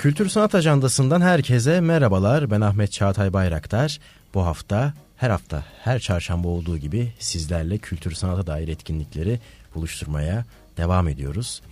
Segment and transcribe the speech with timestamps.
[0.00, 2.50] Kültür Sanat Ajandası'ndan herkese merhabalar.
[2.50, 3.98] Ben Ahmet Çağatay Bayraktar.
[4.34, 9.40] Bu hafta her hafta her çarşamba olduğu gibi sizlerle kültür sanata dair etkinlikleri
[9.74, 10.44] buluşturmaya
[10.76, 11.62] devam ediyoruz.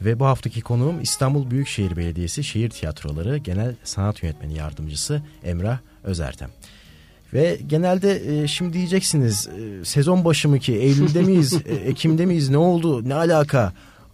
[0.00, 6.50] Ve bu haftaki konuğum İstanbul Büyükşehir Belediyesi Şehir Tiyatroları Genel Sanat Yönetmeni Yardımcısı Emrah Özertem.
[7.34, 12.48] Ve genelde e, şimdi diyeceksiniz e, sezon başı mı ki Eylül'de miyiz, e, Ekim'de miyiz
[12.48, 13.72] ne oldu, ne alaka?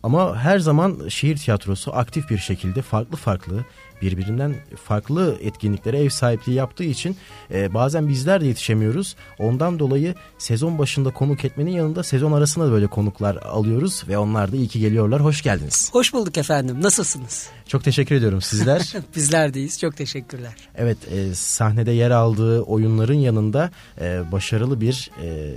[0.08, 3.64] Ama her zaman şehir tiyatrosu aktif bir şekilde farklı farklı
[4.02, 4.54] birbirinden
[4.84, 7.16] farklı etkinliklere ev sahipliği yaptığı için
[7.50, 9.16] e, bazen bizler de yetişemiyoruz.
[9.38, 14.56] Ondan dolayı sezon başında konuk etmenin yanında sezon arasında böyle konuklar alıyoruz ve onlar da
[14.56, 15.24] iyi ki geliyorlar.
[15.24, 15.90] Hoş geldiniz.
[15.92, 16.82] Hoş bulduk efendim.
[16.82, 17.48] Nasılsınız?
[17.66, 18.92] Çok teşekkür ediyorum sizler.
[19.16, 19.80] Bizler deyiz.
[19.80, 20.52] Çok teşekkürler.
[20.76, 25.10] Evet e, sahnede yer aldığı oyunların yanında e, başarılı bir...
[25.22, 25.54] E,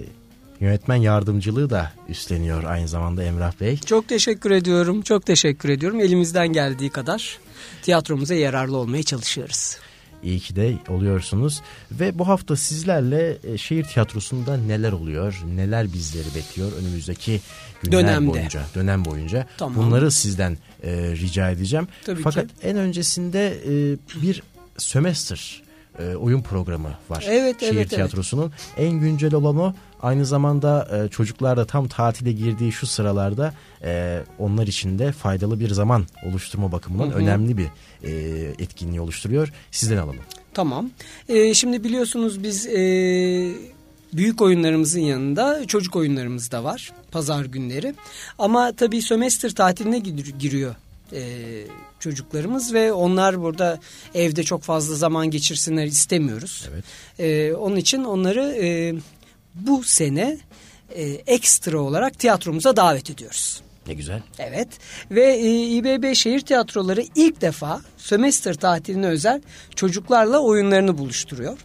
[0.62, 3.78] yönetmen yardımcılığı da üstleniyor aynı zamanda Emrah Bey.
[3.78, 5.02] Çok teşekkür ediyorum.
[5.02, 6.00] Çok teşekkür ediyorum.
[6.00, 7.40] Elimizden geldiği kadar
[7.81, 9.78] tiyatromuza yararlı olmaya çalışıyoruz.
[10.23, 16.36] İyi ki de oluyorsunuz ve bu hafta sizlerle e, şehir tiyatrosunda neler oluyor, neler bizleri
[16.36, 17.42] bekliyor önümüzdeki
[17.84, 18.30] günler Dönemde.
[18.30, 19.75] boyunca, dönem boyunca tamam.
[19.78, 21.88] bunları sizden e, rica edeceğim.
[22.06, 22.53] Tabii Fakat ki.
[22.64, 24.44] en öncesinde e, bir
[24.78, 25.62] sömestr
[26.00, 27.25] e, oyun programı var.
[27.28, 28.89] Evet, Şehir evet, tiyatrosunun evet.
[28.89, 29.73] en güncel olan o.
[30.02, 33.53] Aynı zamanda e, çocuklar da tam tatile girdiği şu sıralarda
[33.84, 37.17] e, onlar için de faydalı bir zaman oluşturma bakımından hı hı.
[37.17, 37.67] önemli bir
[38.03, 38.12] e,
[38.59, 39.53] etkinliği oluşturuyor.
[39.72, 40.19] Sizden alalım.
[40.53, 40.89] Tamam.
[41.30, 42.81] E, şimdi biliyorsunuz biz e,
[44.14, 47.95] büyük oyunlarımızın yanında çocuk oyunlarımız da var pazar günleri.
[48.38, 50.00] Ama tabii sömestr tatiline
[50.39, 50.75] giriyor
[51.14, 51.22] e,
[52.00, 53.80] çocuklarımız ve onlar burada
[54.14, 56.70] evde çok fazla zaman geçirsinler istemiyoruz.
[56.73, 56.84] Evet.
[57.20, 58.94] E, onun için onları e,
[59.56, 60.38] bu sene
[60.95, 63.62] e, ekstra olarak tiyatromuza davet ediyoruz.
[63.88, 64.22] Ne güzel.
[64.40, 64.68] Evet
[65.12, 69.41] ve e, İBB Şehir Tiyatroları ilk defa sömestr tatiline özel
[69.75, 71.58] çocuklarla oyunlarını buluşturuyor.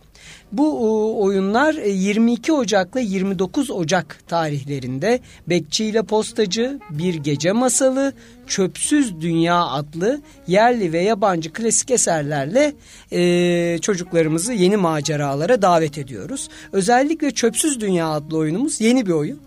[0.52, 8.12] Bu oyunlar 22 e, Ocak'la 29 Ocak tarihlerinde Bekçi ile Postacı, Bir Gece Masalı,
[8.46, 12.72] Çöpsüz Dünya adlı yerli ve yabancı klasik eserlerle
[13.12, 16.48] e, çocuklarımızı yeni maceralara davet ediyoruz.
[16.72, 19.40] Özellikle Çöpsüz Dünya adlı oyunumuz yeni bir oyun.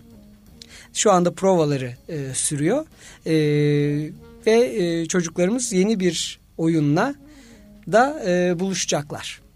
[0.94, 2.86] Şu anda provaları e, sürüyor
[3.26, 3.32] e,
[4.46, 7.14] ve e, çocuklarımız yeni bir oyunla
[7.92, 9.49] da e, buluşacaklar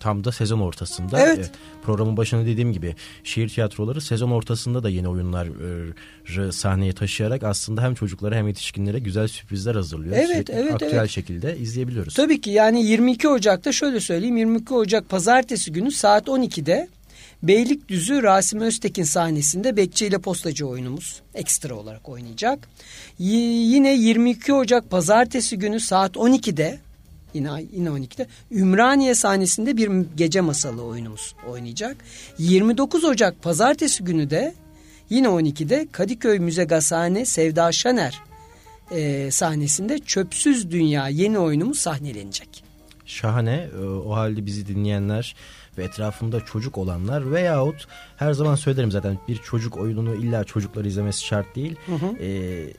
[0.00, 1.20] tam da sezon ortasında.
[1.20, 1.38] Evet.
[1.38, 1.50] E,
[1.82, 2.94] programın başında dediğim gibi
[3.24, 9.28] şehir tiyatroları sezon ortasında da yeni oyunları sahneye taşıyarak aslında hem çocuklara hem yetişkinlere güzel
[9.28, 10.16] sürprizler hazırlıyor.
[10.16, 11.10] Evet, Sürekli evet, aktüel evet.
[11.10, 12.14] şekilde izleyebiliyoruz.
[12.14, 16.88] Tabii ki yani 22 Ocak'ta şöyle söyleyeyim 22 Ocak pazartesi günü saat 12'de
[17.42, 22.68] Beylikdüzü Rasim Öztekin sahnesinde Bekçi ile Postacı oyunumuz ekstra olarak oynayacak.
[23.18, 26.78] Y yine 22 Ocak pazartesi günü saat 12'de
[27.34, 28.26] Yine, yine 12'de.
[28.50, 31.96] Ümraniye sahnesinde bir gece masalı oyunumuz oynayacak.
[32.38, 34.54] 29 Ocak pazartesi günü de
[35.10, 38.20] yine 12'de Kadıköy Müze Gazhane Sevda Şener
[38.90, 42.64] e, sahnesinde Çöpsüz Dünya yeni oyunumuz sahnelenecek.
[43.06, 43.68] Şahane.
[43.80, 45.34] E, o halde bizi dinleyenler
[45.78, 51.24] ve etrafında çocuk olanlar veyahut her zaman söylerim zaten bir çocuk oyununu illa çocuklar izlemesi
[51.24, 51.76] şart değil.
[51.86, 52.16] Hı hı.
[52.20, 52.72] Ee,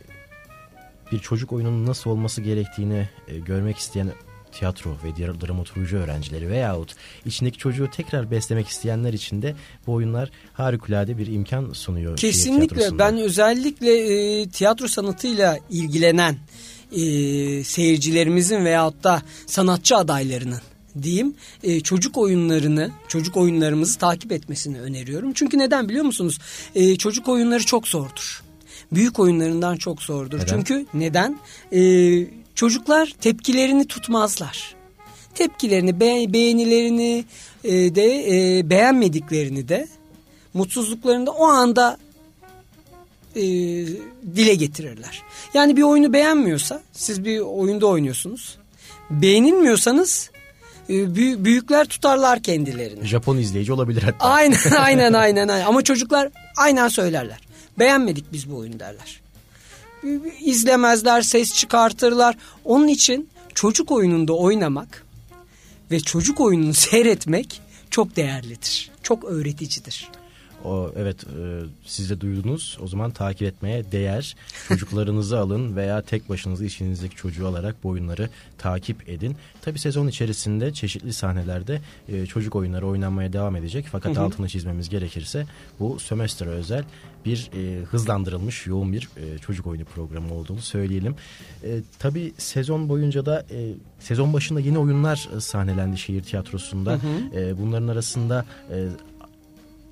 [1.12, 4.12] bir çocuk oyununun nasıl olması gerektiğini e, görmek isteyen
[4.52, 6.96] tiyatro ve diğer dramaturji öğrencileri veyahut
[7.26, 9.56] içindeki çocuğu tekrar beslemek isteyenler için de
[9.88, 12.18] bu oyunlar harikulade bir imkan sunuyor.
[12.18, 13.98] Kesinlikle ben özellikle
[14.42, 16.38] e, tiyatro sanatıyla ilgilenen
[16.92, 20.62] e, seyircilerimizin veyahut da sanatçı adaylarının
[21.02, 21.34] diyeyim
[21.64, 25.34] e, çocuk oyunlarını çocuk oyunlarımızı takip etmesini öneriyorum.
[25.34, 26.40] Çünkü neden biliyor musunuz?
[26.76, 28.44] E, çocuk oyunları çok zordur.
[28.92, 30.40] Büyük oyunlarından çok zordur.
[30.40, 30.48] Neden?
[30.48, 31.40] Çünkü neden?
[31.72, 31.82] E,
[32.62, 34.76] Çocuklar tepkilerini tutmazlar.
[35.36, 37.26] Tepkilerini, be beğenilerini
[37.64, 38.06] e, de
[38.60, 39.88] e, beğenmediklerini de
[40.54, 41.98] mutsuzluklarını da o anda
[43.36, 43.42] e,
[44.36, 45.24] dile getirirler.
[45.54, 48.58] Yani bir oyunu beğenmiyorsa siz bir oyunda oynuyorsunuz.
[49.10, 50.32] Beğenilmiyorsanız
[50.90, 51.16] e,
[51.46, 53.06] büyükler tutarlar kendilerini.
[53.06, 54.30] Japon izleyici olabilir hatta.
[54.30, 57.40] Aynen aynen aynen aynen ama çocuklar aynen söylerler.
[57.80, 59.21] Beğenmedik biz bu oyunu derler
[60.40, 62.38] izlemezler, ses çıkartırlar.
[62.66, 65.06] Onun için çocuk oyununda oynamak
[65.92, 68.92] ve çocuk oyununu seyretmek çok değerlidir.
[69.04, 70.10] Çok öğreticidir.
[70.66, 72.78] O evet e, siz de duydunuz.
[72.84, 74.36] O zaman takip etmeye değer.
[74.68, 79.36] Çocuklarınızı alın veya tek başınıza işinizdeki çocuğu alarak bu oyunları takip edin.
[79.62, 83.86] Tabi sezon içerisinde çeşitli sahnelerde e, çocuk oyunları oynanmaya devam edecek.
[83.92, 84.24] Fakat hı hı.
[84.24, 85.46] altını çizmemiz gerekirse
[85.80, 86.84] bu sömestre özel
[87.26, 91.16] bir e, hızlandırılmış yoğun bir e, çocuk oyunu programı olduğunu söyleyelim.
[91.64, 96.92] E, tabii sezon boyunca da e, sezon başında yeni oyunlar e, sahnelendi şehir tiyatrosunda.
[96.92, 97.40] Hı hı.
[97.40, 98.88] E, bunların arasında e,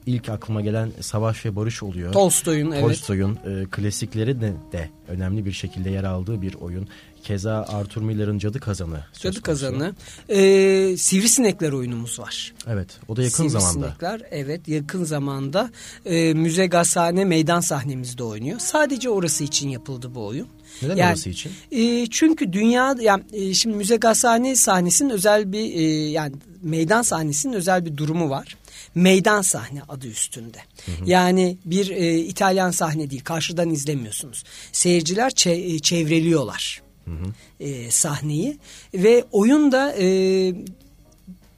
[0.06, 2.14] ilk aklıma gelen Savaş ve Barış oluyor.
[2.14, 2.82] Tolstoy'un evet.
[2.82, 6.88] Tolstoy'un e, klasikleri de, de önemli bir şekilde yer aldığı bir oyun.
[7.24, 9.04] Keza Arthur Miller'ın Cadı Kazanı.
[9.20, 9.96] Cadı Kazanı.
[10.30, 12.54] Ee, Sivrisinekler oyunumuz var.
[12.68, 13.72] Evet o da yakın zamanda.
[13.72, 15.72] Sivrisinekler evet yakın zamanda
[16.06, 18.60] e, müze gazhane meydan sahnemizde oynuyor.
[18.60, 20.48] Sadece orası için yapıldı bu oyun.
[20.82, 21.52] Neden yani, orası için?
[21.72, 27.54] E, çünkü dünya yani e, şimdi müze gazhane sahnesinin özel bir e, yani meydan sahnesinin
[27.54, 28.58] özel bir durumu var
[28.96, 30.58] meydan sahne adı üstünde.
[30.86, 30.96] Hı hı.
[31.06, 34.44] Yani bir e, İtalyan sahne değil karşıdan izlemiyorsunuz.
[34.72, 37.34] Seyirciler çe e, çevreliyorlar hı hı.
[37.60, 38.58] E, sahneyi
[38.94, 40.06] ve oyun da e,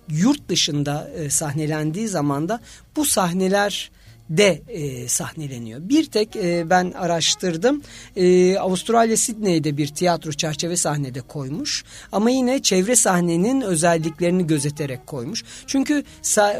[0.09, 2.59] yurt dışında e, sahnelendiği zaman da
[2.95, 3.91] bu sahneler
[4.37, 5.79] de e, sahneleniyor.
[5.89, 7.81] Bir tek e, ben araştırdım.
[8.15, 11.83] E, Avustralya Sydney'de bir tiyatro çerçeve sahnede koymuş.
[12.11, 15.43] Ama yine çevre sahnenin özelliklerini gözeterek koymuş.
[15.67, 16.03] Çünkü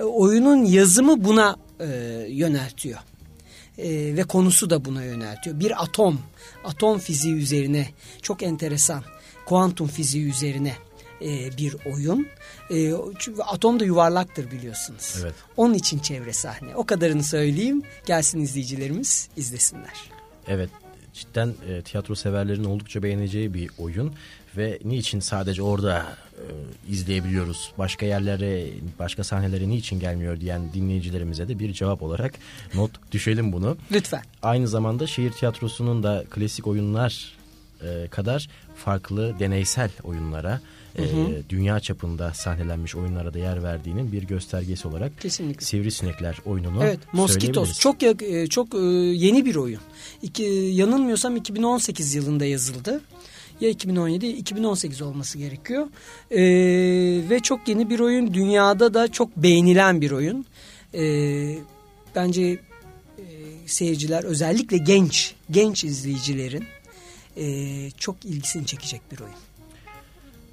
[0.04, 1.88] oyunun yazımı buna e,
[2.30, 3.00] yöneltiyor.
[3.78, 5.60] E, ve konusu da buna yöneltiyor.
[5.60, 6.20] Bir atom,
[6.64, 7.88] atom fiziği üzerine
[8.22, 9.04] çok enteresan,
[9.46, 10.74] kuantum fiziği üzerine
[11.22, 12.28] e, bir oyun.
[12.74, 15.18] E, çünkü atom da yuvarlaktır biliyorsunuz.
[15.22, 15.34] Evet.
[15.58, 16.76] Onun için çevre sahne.
[16.76, 17.84] O kadarını söyleyeyim.
[18.06, 20.12] Gelsin izleyicilerimiz izlesinler.
[20.48, 20.70] Evet
[21.14, 24.14] cidden e, tiyatro severlerin oldukça beğeneceği bir oyun
[24.58, 26.06] ve niçin sadece orada
[26.38, 26.46] e,
[26.92, 28.68] izleyebiliyoruz başka yerlere
[29.00, 32.34] başka sahnelere niçin gelmiyor diyen dinleyicilerimize de bir cevap olarak
[32.74, 33.78] not düşelim bunu.
[33.92, 34.22] Lütfen.
[34.42, 37.34] Aynı zamanda şehir tiyatrosunun da klasik oyunlar
[37.84, 40.62] e, kadar farklı deneysel oyunlara
[40.96, 41.06] hı hı.
[41.06, 45.66] E, dünya çapında sahnelenmiş oyunlara da yer verdiğinin bir göstergesi olarak Kesinlikle.
[45.66, 49.82] Sivrisinekler oyununu Evet, Moskitos çok e, çok e, yeni bir oyun.
[50.22, 53.02] İki, yanılmıyorsam 2018 yılında yazıldı.
[53.62, 55.88] Ya 2017 2018 olması gerekiyor.
[56.32, 56.40] Ee,
[57.30, 58.34] ve çok yeni bir oyun.
[58.34, 60.46] Dünyada da çok beğenilen bir oyun.
[60.94, 61.58] Ee,
[62.16, 63.26] bence e,
[63.66, 66.64] seyirciler özellikle genç genç izleyicilerin
[67.38, 69.36] e, çok ilgisini çekecek bir oyun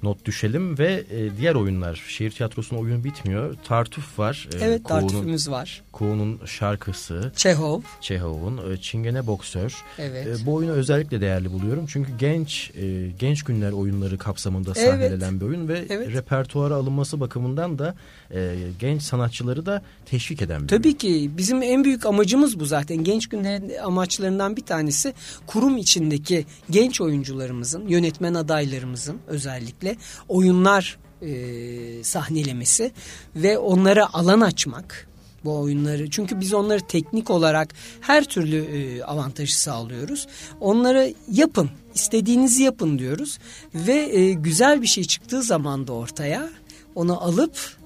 [0.03, 2.03] not düşelim ve e, diğer oyunlar.
[2.07, 3.55] Şehir tiyatrosunun oyunu bitmiyor.
[3.67, 4.49] Tartuf var.
[4.53, 5.81] E, evet Kuğu'nun, Tartuf'umuz var.
[5.91, 7.31] Kuğu'nun şarkısı.
[7.35, 7.81] Çehov.
[8.01, 9.75] Çehov'un e, Çingene Boksör.
[9.97, 10.27] Evet.
[10.27, 11.85] E, bu oyunu özellikle değerli buluyorum.
[11.87, 15.41] Çünkü genç e, genç günler oyunları kapsamında sahnelenen evet.
[15.41, 16.13] bir oyun ve evet.
[16.13, 17.95] repertuara alınması bakımından da
[18.33, 20.97] e, genç sanatçıları da teşvik eden bir Tabii oyun.
[20.97, 23.03] ki bizim en büyük amacımız bu zaten.
[23.03, 25.13] Genç günlerin amaçlarından bir tanesi
[25.47, 29.97] kurum içindeki genç oyuncularımızın, yönetmen adaylarımızın özellikle şekilde
[30.27, 32.91] oyunlar e, sahnelemesi
[33.35, 35.07] ve onlara alan açmak
[35.43, 36.09] bu oyunları.
[36.09, 40.27] Çünkü biz onları teknik olarak her türlü e, avantajı sağlıyoruz.
[40.59, 43.39] Onları yapın, istediğinizi yapın diyoruz
[43.73, 46.49] ve e, güzel bir şey çıktığı zaman da ortaya
[46.95, 47.79] onu alıp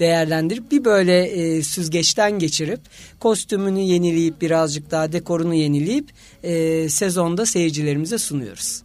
[0.00, 2.80] değerlendirip bir böyle e, süzgeçten geçirip
[3.20, 6.12] kostümünü yenileyip birazcık daha dekorunu yenileyip
[6.42, 8.82] e, sezonda seyircilerimize sunuyoruz.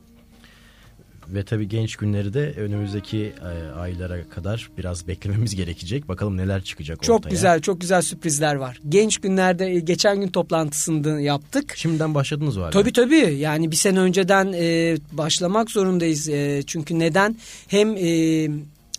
[1.34, 6.08] Ve tabii genç günleri de önümüzdeki e, aylara kadar biraz beklememiz gerekecek.
[6.08, 7.30] Bakalım neler çıkacak çok ortaya.
[7.30, 8.80] Çok güzel, çok güzel sürprizler var.
[8.90, 11.74] Genç günlerde e, geçen gün toplantısında yaptık.
[11.76, 12.72] Şimdiden başladınız var.
[12.72, 13.36] Tabii tabii.
[13.40, 16.30] Yani bir sene önceden e, başlamak zorundayız.
[16.30, 17.38] E, çünkü neden?
[17.68, 18.48] Hem e,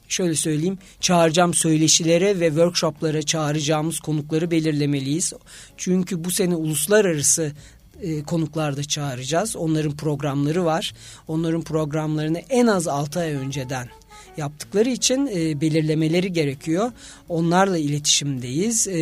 [0.08, 5.32] şöyle söyleyeyim çağıracağım söyleşilere ve workshoplara çağıracağımız konukları belirlemeliyiz.
[5.76, 7.52] Çünkü bu sene uluslararası
[8.02, 9.56] e, konuklarda çağıracağız.
[9.56, 10.92] Onların programları var.
[11.28, 13.88] Onların programlarını en az 6 ay önceden
[14.36, 16.92] yaptıkları için e, belirlemeleri gerekiyor.
[17.28, 18.88] Onlarla iletişimdeyiz.
[18.88, 19.00] E,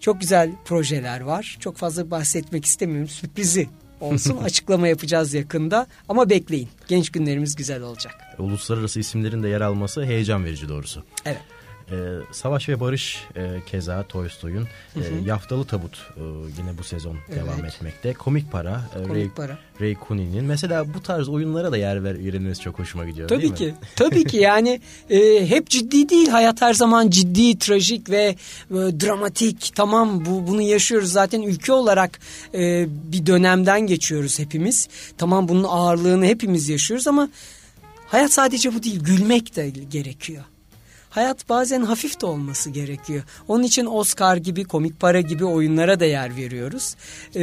[0.00, 1.56] çok güzel projeler var.
[1.60, 3.08] Çok fazla bahsetmek istemiyorum.
[3.08, 3.68] Sürprizi
[4.00, 4.36] olsun.
[4.44, 5.86] Açıklama yapacağız yakında.
[6.08, 6.68] Ama bekleyin.
[6.88, 8.14] Genç günlerimiz güzel olacak.
[8.38, 11.04] Uluslararası isimlerin de yer alması heyecan verici doğrusu.
[11.24, 11.40] Evet.
[11.92, 11.96] E,
[12.32, 16.22] Savaş ve Barış e, keza Tolstoy'un e, Yaftalı Tabut e,
[16.58, 17.42] yine bu sezon evet.
[17.42, 18.12] devam etmekte.
[18.12, 19.58] Komik Para, e, Komik Ray, para.
[19.80, 20.44] Ray Cooney'nin.
[20.44, 23.64] Mesela bu tarz oyunlara da yer ver, çok hoşuma gidiyor Tabii değil ki.
[23.64, 23.74] mi?
[23.96, 24.80] Tabii ki yani
[25.10, 26.28] e, hep ciddi değil.
[26.28, 28.36] Hayat her zaman ciddi, trajik ve
[28.70, 29.72] e, dramatik.
[29.74, 31.12] Tamam bu bunu yaşıyoruz.
[31.12, 32.20] Zaten ülke olarak
[32.54, 34.88] e, bir dönemden geçiyoruz hepimiz.
[35.18, 37.28] Tamam bunun ağırlığını hepimiz yaşıyoruz ama
[38.06, 39.00] hayat sadece bu değil.
[39.00, 40.44] Gülmek de gerekiyor.
[41.10, 43.22] Hayat bazen hafif de olması gerekiyor.
[43.48, 46.96] Onun için Oscar gibi, komik para gibi oyunlara da yer veriyoruz.
[47.34, 47.42] Ee,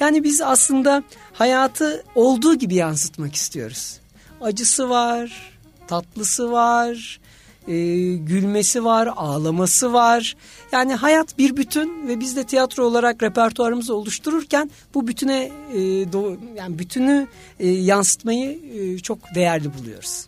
[0.00, 1.02] yani biz aslında
[1.32, 4.00] hayatı olduğu gibi yansıtmak istiyoruz.
[4.40, 5.52] Acısı var,
[5.88, 7.20] tatlısı var,
[7.68, 7.74] e,
[8.16, 10.36] gülmesi var, ağlaması var.
[10.72, 15.78] Yani hayat bir bütün ve biz de tiyatro olarak repertuarımızı oluştururken bu bütüne e,
[16.12, 17.26] do, yani bütünü
[17.60, 20.26] e, yansıtmayı e, çok değerli buluyoruz.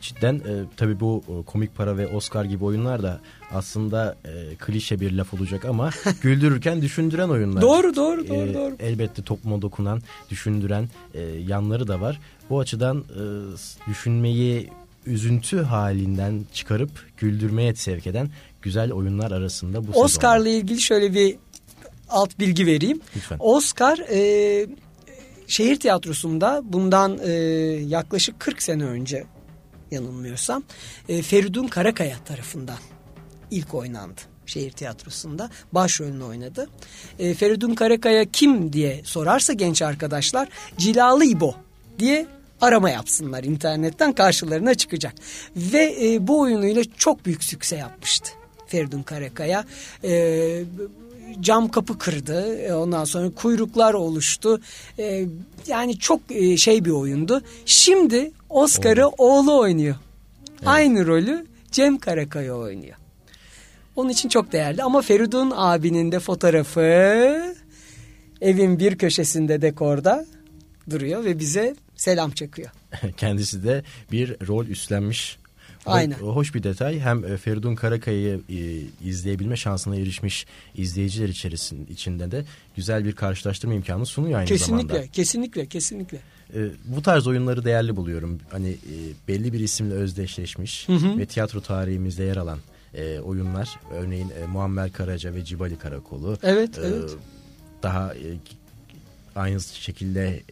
[0.00, 3.20] Cidden e, tabii bu e, komik para ve Oscar gibi oyunlar da
[3.52, 5.90] aslında e, klişe bir laf olacak ama
[6.22, 7.62] güldürürken düşündüren oyunlar.
[7.62, 8.48] Doğru doğru doğru.
[8.48, 8.76] E, doğru.
[8.80, 12.20] Elbette topluma dokunan, düşündüren e, yanları da var.
[12.50, 13.22] Bu açıdan e,
[13.90, 14.70] düşünmeyi
[15.06, 18.30] üzüntü halinden çıkarıp güldürmeye sevk eden
[18.62, 21.36] güzel oyunlar arasında bu Oscar'la ilgili şöyle bir
[22.08, 23.00] alt bilgi vereyim.
[23.16, 23.36] Lütfen.
[23.40, 24.66] Oscar e,
[25.46, 27.30] şehir tiyatrosunda bundan e,
[27.86, 29.24] yaklaşık 40 sene önce
[29.90, 30.62] yanılmıyorsam
[31.08, 32.78] e, Feridun Karakaya tarafından
[33.50, 36.68] ilk oynandı şehir tiyatrosunda başrolünü oynadı.
[37.18, 41.54] E, Feridun Karakaya kim diye sorarsa genç arkadaşlar Cilalı İbo
[41.98, 42.26] diye
[42.60, 45.14] arama yapsınlar internetten karşılarına çıkacak.
[45.56, 48.32] Ve e, bu oyunuyla çok büyük sükse yapmıştı
[48.66, 49.64] Feridun Karakaya.
[50.04, 50.64] E,
[51.40, 52.56] cam kapı kırdı.
[52.56, 54.60] E, ondan sonra kuyruklar oluştu.
[54.98, 55.26] E,
[55.66, 57.42] yani çok e, şey bir oyundu.
[57.66, 59.96] Şimdi Oscar'ı oğlu oynuyor.
[60.52, 60.68] Evet.
[60.68, 62.96] Aynı rolü Cem Karakaya oynuyor.
[63.96, 66.80] Onun için çok değerli ama Feridun abinin de fotoğrafı
[68.40, 70.26] evin bir köşesinde dekorda
[70.90, 72.70] duruyor ve bize selam çakıyor.
[73.16, 75.38] Kendisi de bir rol üstlenmiş.
[75.86, 76.14] Aynen.
[76.14, 77.00] Hoş bir detay.
[77.00, 82.44] Hem e, Feridun Karakaya'yı e, izleyebilme şansına erişmiş izleyiciler içerisinde içinde de
[82.76, 85.10] güzel bir karşılaştırma imkanı sunuyor aynı kesinlikle, zamanda.
[85.12, 86.18] Kesinlikle, kesinlikle,
[86.54, 86.80] kesinlikle.
[86.84, 88.38] Bu tarz oyunları değerli buluyorum.
[88.50, 88.76] Hani
[89.28, 91.18] belli bir isimle özdeşleşmiş hı hı.
[91.18, 92.58] ve tiyatro tarihimizde yer alan
[93.24, 93.80] oyunlar.
[93.92, 96.38] Örneğin Muammer Karaca ve Cibali Karakolu.
[96.42, 97.10] Evet, evet.
[97.82, 98.14] Daha
[99.36, 100.42] aynı şekilde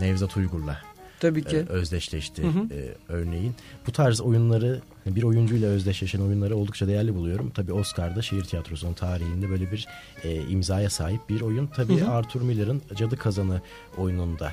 [0.00, 0.91] Nevzat Uygur'la
[1.22, 1.56] Tabii ki.
[1.68, 2.68] özdeşleşti hı hı.
[3.08, 3.54] örneğin.
[3.86, 7.50] Bu tarz oyunları bir oyuncuyla özdeşleşen oyunları oldukça değerli buluyorum.
[7.50, 9.86] Tabii Oscar'da şehir tiyatrosunun tarihinde böyle bir
[10.24, 11.66] e, imzaya sahip bir oyun.
[11.66, 12.10] Tabii hı hı.
[12.10, 13.60] Arthur Miller'ın Cadı Kazanı
[13.98, 14.52] oyununda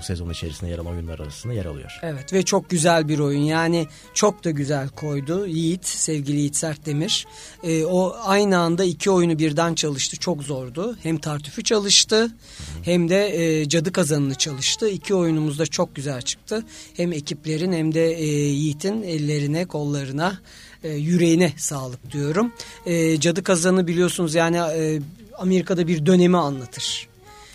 [0.00, 1.98] bu sezon içerisinde yer alan oyunlar arasında yer alıyor.
[2.02, 7.26] Evet ve çok güzel bir oyun yani çok da güzel koydu Yiğit sevgili Yiğit Sertdemir.
[7.62, 10.96] Ee, o aynı anda iki oyunu birden çalıştı çok zordu.
[11.02, 12.30] Hem tartüfü çalıştı
[12.82, 14.88] hem de e, cadı kazanını çalıştı.
[14.88, 16.64] İki oyunumuz da çok güzel çıktı.
[16.96, 20.38] Hem ekiplerin hem de e, Yiğit'in ellerine kollarına
[20.84, 22.52] e, yüreğine sağlık diyorum.
[22.86, 25.00] E, cadı kazanı biliyorsunuz yani e,
[25.38, 27.09] Amerika'da bir dönemi anlatır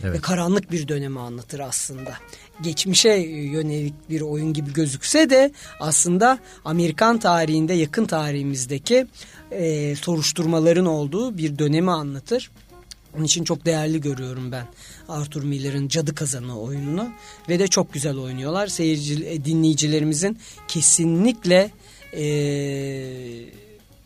[0.05, 0.17] evet.
[0.17, 2.13] ve karanlık bir dönemi anlatır aslında.
[2.62, 3.09] Geçmişe
[3.51, 9.07] yönelik bir oyun gibi gözükse de aslında Amerikan tarihinde yakın tarihimizdeki
[9.51, 12.51] e, soruşturmaların olduğu bir dönemi anlatır.
[13.15, 14.67] Onun için çok değerli görüyorum ben
[15.09, 17.09] Arthur Miller'ın Cadı Kazanı oyununu
[17.50, 18.67] ve de çok güzel oynuyorlar.
[18.67, 21.71] Seyirci e, dinleyicilerimizin kesinlikle
[22.13, 22.25] e,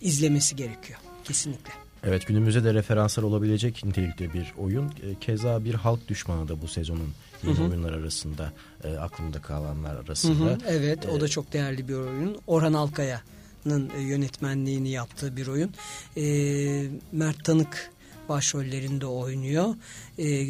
[0.01, 0.99] izlemesi gerekiyor.
[1.23, 1.88] Kesinlikle.
[2.03, 4.85] Evet günümüzde de referanslar olabilecek nitelikte bir oyun.
[4.85, 7.13] E, keza bir halk düşmanı da bu sezonun
[7.43, 7.69] yeni hı hı.
[7.69, 8.53] oyunlar arasında
[8.83, 10.45] e, aklımda kalanlar arasında.
[10.45, 12.41] Hı hı, evet ee, o da e, çok değerli bir oyun.
[12.47, 15.71] Orhan Alkaya'nın e, yönetmenliğini yaptığı bir oyun.
[16.17, 16.23] E,
[17.11, 17.91] Mert Tanık
[18.29, 19.75] başrollerinde oynuyor.
[20.19, 20.47] E,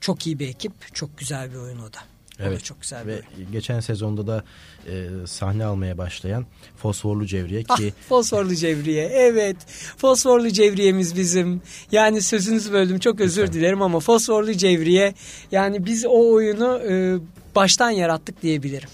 [0.00, 0.94] çok iyi bir ekip.
[0.94, 1.98] Çok güzel bir oyun o da.
[2.38, 2.64] Evet.
[2.64, 3.52] çok güzel Ve oyun.
[3.52, 4.44] geçen sezonda da
[4.86, 7.92] e, sahne almaya başlayan Fosforlu Cevriye ki...
[7.96, 9.56] Ah, Fosforlu Cevriye evet.
[9.96, 11.62] Fosforlu Cevriye'miz bizim.
[11.92, 13.60] Yani sözünüzü böldüm çok özür Lütfen.
[13.60, 15.14] dilerim ama Fosforlu Cevriye
[15.52, 17.18] yani biz o oyunu e,
[17.54, 18.88] baştan yarattık diyebilirim.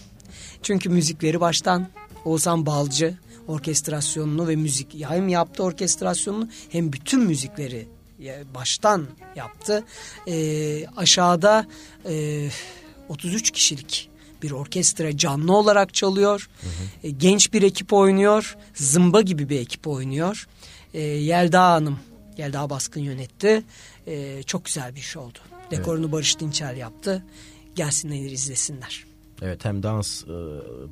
[0.62, 1.88] Çünkü müzikleri baştan
[2.24, 3.14] Oğuzhan Balcı
[3.48, 7.88] orkestrasyonunu ve müzik hem yaptı orkestrasyonunu hem bütün müzikleri
[8.54, 9.06] baştan
[9.36, 9.84] yaptı.
[10.28, 11.66] E, aşağıda
[12.08, 12.48] e,
[13.10, 14.10] 33 kişilik
[14.42, 16.48] bir orkestra canlı olarak çalıyor.
[16.60, 17.06] Hı hı.
[17.06, 18.56] E, genç bir ekip oynuyor.
[18.74, 20.48] Zımba gibi bir ekip oynuyor.
[20.94, 21.98] E, Yelda Hanım,
[22.38, 23.62] Yelda Baskın yönetti.
[24.06, 25.38] E, çok güzel bir iş oldu.
[25.70, 26.12] Dekorunu evet.
[26.12, 27.24] Barış Dinçel yaptı.
[27.74, 29.09] Gelsinler izlesinler.
[29.42, 30.28] Evet hem dans e,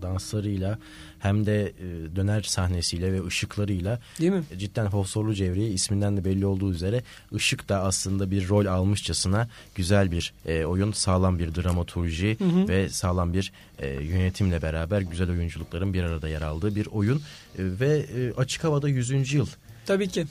[0.02, 0.78] danslarıyla
[1.18, 4.42] hem de e, döner sahnesiyle ve ışıklarıyla Değil mi?
[4.58, 7.02] cidden Fosforlu Cevriye isminden de belli olduğu üzere
[7.34, 12.68] ışık da aslında bir rol almışçasına güzel bir e, oyun, sağlam bir dramaturji hı hı.
[12.68, 13.52] ve sağlam bir
[14.00, 17.22] yönetimle beraber güzel oyunculukların bir arada yer aldığı bir oyun
[17.58, 19.32] ve açık havada 100.
[19.32, 19.46] yıl.
[19.86, 20.26] Tabii ki.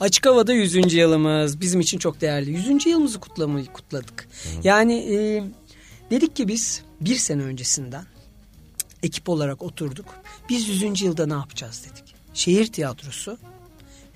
[0.00, 0.94] Açık havada 100.
[0.94, 2.50] yılımız bizim için çok değerli.
[2.50, 2.86] 100.
[2.86, 4.22] yılımızı kutlamayı kutladık.
[4.22, 4.60] Hı.
[4.64, 5.44] Yani e,
[6.10, 8.04] dedik ki biz bir sene öncesinden
[9.02, 10.14] ekip olarak oturduk.
[10.48, 11.02] Biz 100.
[11.02, 12.14] yılda ne yapacağız dedik.
[12.34, 13.38] Şehir tiyatrosu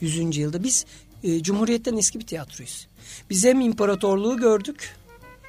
[0.00, 0.36] 100.
[0.36, 0.86] yılda biz
[1.22, 2.88] e, Cumhuriyet'ten eski bir tiyatroyuz.
[3.30, 4.96] Biz hem imparatorluğu gördük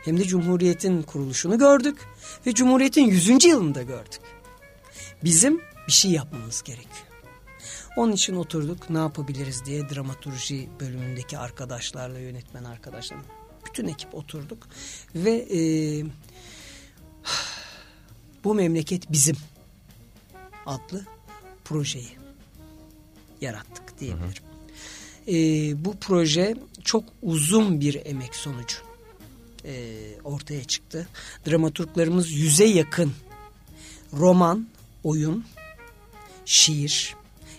[0.05, 1.97] hem de Cumhuriyet'in kuruluşunu gördük
[2.45, 3.45] ve Cumhuriyet'in 100.
[3.45, 4.21] yılını da gördük.
[5.23, 7.05] Bizim bir şey yapmamız gerekiyor.
[7.97, 13.23] Onun için oturduk ne yapabiliriz diye dramaturji bölümündeki arkadaşlarla yönetmen arkadaşlarla
[13.65, 14.67] bütün ekip oturduk
[15.15, 15.59] ve e,
[18.43, 19.35] bu memleket bizim
[20.65, 21.05] adlı
[21.65, 22.17] projeyi
[23.41, 24.43] yarattık diyebilirim.
[25.25, 25.35] Hı hı.
[25.35, 28.77] E, bu proje çok uzun bir emek sonucu
[29.65, 31.07] e, ortaya çıktı.
[31.47, 33.13] Dramaturglarımız yüze yakın
[34.13, 34.67] roman,
[35.03, 35.45] oyun,
[36.45, 37.15] şiir,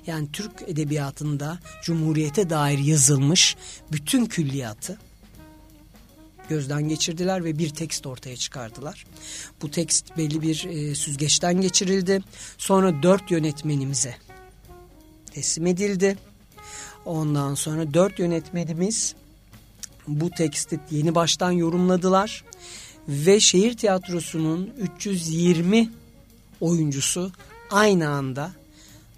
[0.07, 3.57] yani Türk edebiyatında Cumhuriyete dair yazılmış
[3.93, 4.99] bütün külliyatı
[6.51, 9.07] gözden geçirdiler ve bir tekst ortaya çıkardılar.
[9.63, 12.23] Bu tekst belli bir e, süzgeçten geçirildi.
[12.59, 14.15] Sonra dört yönetmenimize
[15.35, 16.19] teslim edildi.
[17.05, 19.15] Ondan sonra dört yönetmenimiz
[20.09, 22.45] bu teksti yeni baştan yorumladılar
[23.09, 25.91] ve şehir tiyatrosunun 320
[26.61, 27.33] oyuncusu
[27.71, 28.53] aynı anda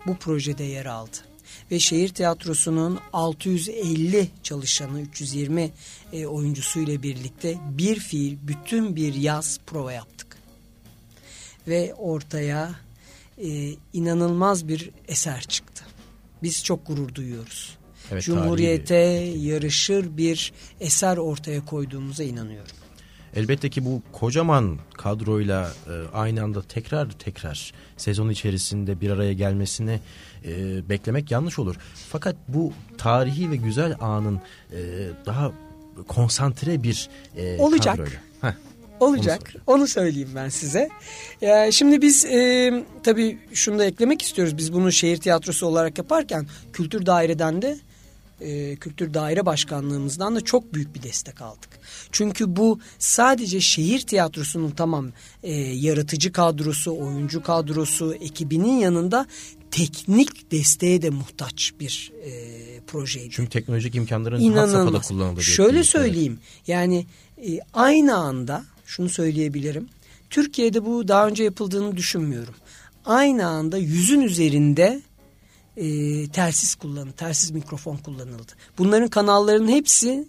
[0.07, 1.32] bu projede yer aldı.
[1.73, 5.71] Ve şehir tiyatrosunun 650 çalışanı 320
[6.12, 10.37] e, oyuncusuyla birlikte bir fiil bütün bir yaz prova yaptık.
[11.69, 12.71] Ve ortaya
[13.38, 15.85] e, inanılmaz bir eser çıktı.
[16.43, 17.79] Biz çok gurur duyuyoruz.
[18.11, 19.41] Evet, Cumhuriyete bir...
[19.41, 22.76] yarışır bir eser ortaya koyduğumuza inanıyorum.
[23.37, 30.01] Elbette ki bu kocaman kadroyla e, aynı anda tekrar tekrar sezon içerisinde bir araya gelmesini
[30.45, 31.77] e, beklemek yanlış olur.
[32.09, 34.41] Fakat bu tarihi ve güzel anın
[34.73, 34.79] e,
[35.27, 35.53] daha
[36.09, 37.97] konsantre bir e, olacak.
[37.97, 38.21] kadroyla.
[38.41, 38.53] Heh.
[39.01, 39.55] Olacak.
[39.67, 40.89] Onu, onu söyleyeyim ben size.
[41.41, 44.57] Ya şimdi biz e, tabii şunu da eklemek istiyoruz.
[44.59, 47.79] Biz bunu şehir tiyatrosu olarak yaparken kültür daireden de
[48.43, 51.69] e, Kültür Daire Başkanlığımızdan da çok büyük bir destek aldık.
[52.13, 59.27] Çünkü bu sadece şehir tiyatrosunun tamam e, yaratıcı kadrosu, oyuncu kadrosu, ekibinin yanında
[59.71, 62.33] teknik desteğe de muhtaç bir e,
[62.87, 63.31] projeydi.
[63.31, 64.73] Çünkü teknolojik imkanların İnanılmaz.
[64.73, 65.43] had safhada kullanıldı.
[65.43, 66.69] Şöyle söyleyeyim evet.
[66.69, 67.07] yani
[67.47, 69.88] e, aynı anda şunu söyleyebilirim.
[70.31, 72.55] Türkiye'de bu daha önce yapıldığını düşünmüyorum.
[73.05, 75.03] Aynı anda yüzün üzerinde
[75.77, 78.53] e, telsiz kullanıldı, telsiz mikrofon kullanıldı.
[78.79, 80.29] Bunların kanallarının hepsi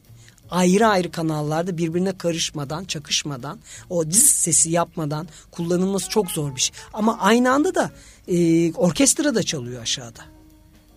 [0.52, 6.76] ayrı ayrı kanallarda birbirine karışmadan, çakışmadan, o diz sesi yapmadan kullanılması çok zor bir şey.
[6.94, 7.92] Ama aynı anda da
[8.28, 10.22] e, orkestra da çalıyor aşağıda.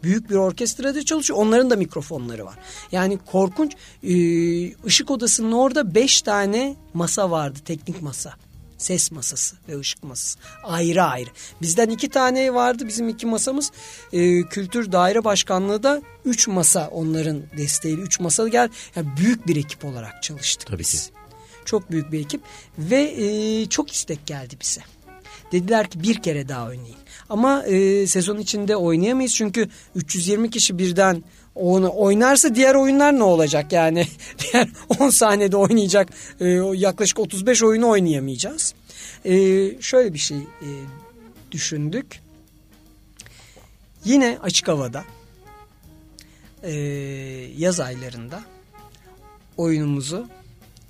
[0.03, 1.39] Büyük bir orkestra da çalışıyor.
[1.39, 2.59] Onların da mikrofonları var.
[2.93, 3.73] Yani korkunç.
[4.03, 4.15] E,
[4.85, 7.59] ışık odasının orada beş tane masa vardı.
[7.65, 8.35] Teknik masa
[8.79, 11.31] ses masası ve ışık masası ayrı ayrı.
[11.63, 13.73] Bizden iki tane vardı bizim iki masamız.
[14.13, 18.69] E, Kültür Daire Başkanlığı da üç masa onların desteğiyle üç masa gel.
[18.97, 21.07] Yani büyük bir ekip olarak çalıştık Tabii biz.
[21.07, 21.13] Ki.
[21.65, 22.41] Çok büyük bir ekip
[22.79, 24.81] ve e, çok istek geldi bize.
[25.53, 26.97] Dediler ki bir kere daha oynayın.
[27.29, 31.25] Ama e, sezon içinde oynayamayız çünkü 320 kişi birden
[31.57, 34.07] onu oynarsa diğer oyunlar ne olacak yani
[34.39, 36.09] diğer 10 saniyede oynayacak
[36.41, 38.75] e, yaklaşık 35 oyunu oynayamayacağız.
[39.25, 39.33] E,
[39.81, 40.69] şöyle bir şey e,
[41.53, 42.21] düşündük.
[44.05, 45.05] Yine açık havada
[46.63, 46.73] e,
[47.57, 48.45] yaz aylarında
[49.57, 50.29] oyunumuzu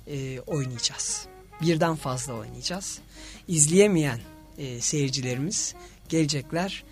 [0.07, 1.25] e, oynayacağız.
[1.61, 2.99] Birden fazla oynayacağız.
[3.47, 4.19] İzleyemeyen
[4.57, 5.75] e, seyircilerimiz
[6.09, 6.83] gelecekler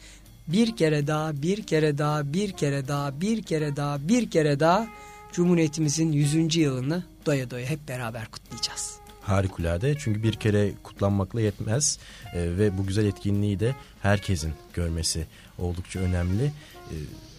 [0.47, 4.87] bir kere daha, bir kere daha, bir kere daha, bir kere daha, bir kere daha
[5.31, 6.55] Cumhuriyetimizin 100.
[6.55, 8.99] yılını doya doya hep beraber kutlayacağız.
[9.21, 11.99] Harikulade çünkü bir kere kutlanmakla yetmez
[12.33, 15.25] ee, ve bu güzel etkinliği de herkesin görmesi
[15.59, 16.43] oldukça önemli.
[16.45, 16.95] Ee,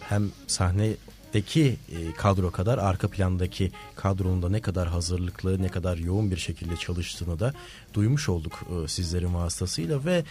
[0.09, 6.31] hem sahnedeki e, kadro kadar arka plandaki kadronun da ne kadar hazırlıklı ne kadar yoğun
[6.31, 7.53] bir şekilde çalıştığını da
[7.93, 10.23] duymuş olduk e, sizlerin vasıtasıyla ve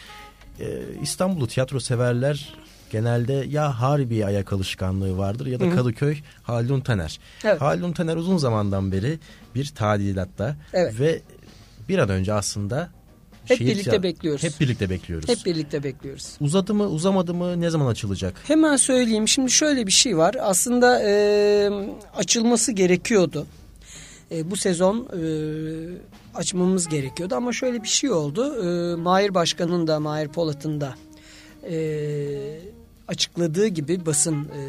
[0.61, 0.67] e,
[1.03, 2.55] İstanbul'u tiyatro severler
[2.91, 7.21] genelde ya Harbi ayak alışkanlığı vardır ya da Kadıköy Haldun Taner.
[7.45, 7.61] Evet.
[7.61, 9.19] Haldun Taner uzun zamandan beri
[9.55, 11.01] bir tadilatta evet.
[11.01, 11.23] ve
[11.89, 12.91] bir an önce aslında
[13.45, 14.43] hep birlikte bekliyoruz.
[14.43, 15.29] Hep birlikte bekliyoruz.
[15.29, 16.37] Hep birlikte bekliyoruz.
[16.41, 18.35] Uzadı mı uzamadı mı ne zaman açılacak?
[18.45, 19.29] Hemen söyleyeyim.
[19.29, 20.37] Şimdi şöyle bir şey var.
[20.41, 21.71] Aslında e,
[22.17, 23.47] açılması gerekiyordu.
[24.31, 25.21] E, bu sezon e,
[26.35, 28.67] açmamız gerekiyordu ama şöyle bir şey oldu.
[28.67, 30.95] E, Mahir Başkan'ın da Mahir Polat'ın da
[31.71, 32.59] e,
[33.09, 34.63] açıkladığı gibi basın e,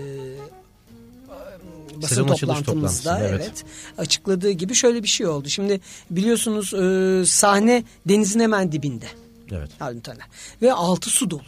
[2.02, 3.41] basın Sezon toplantımızda evet.
[3.43, 3.63] evet
[3.98, 5.50] açıkladığı gibi şöyle bir şey oldu.
[5.50, 9.06] Şimdi biliyorsunuz e, sahne denizin hemen dibinde.
[9.52, 9.70] Evet.
[9.80, 10.26] Haldun Taner.
[10.62, 11.41] Ve altı su dolu.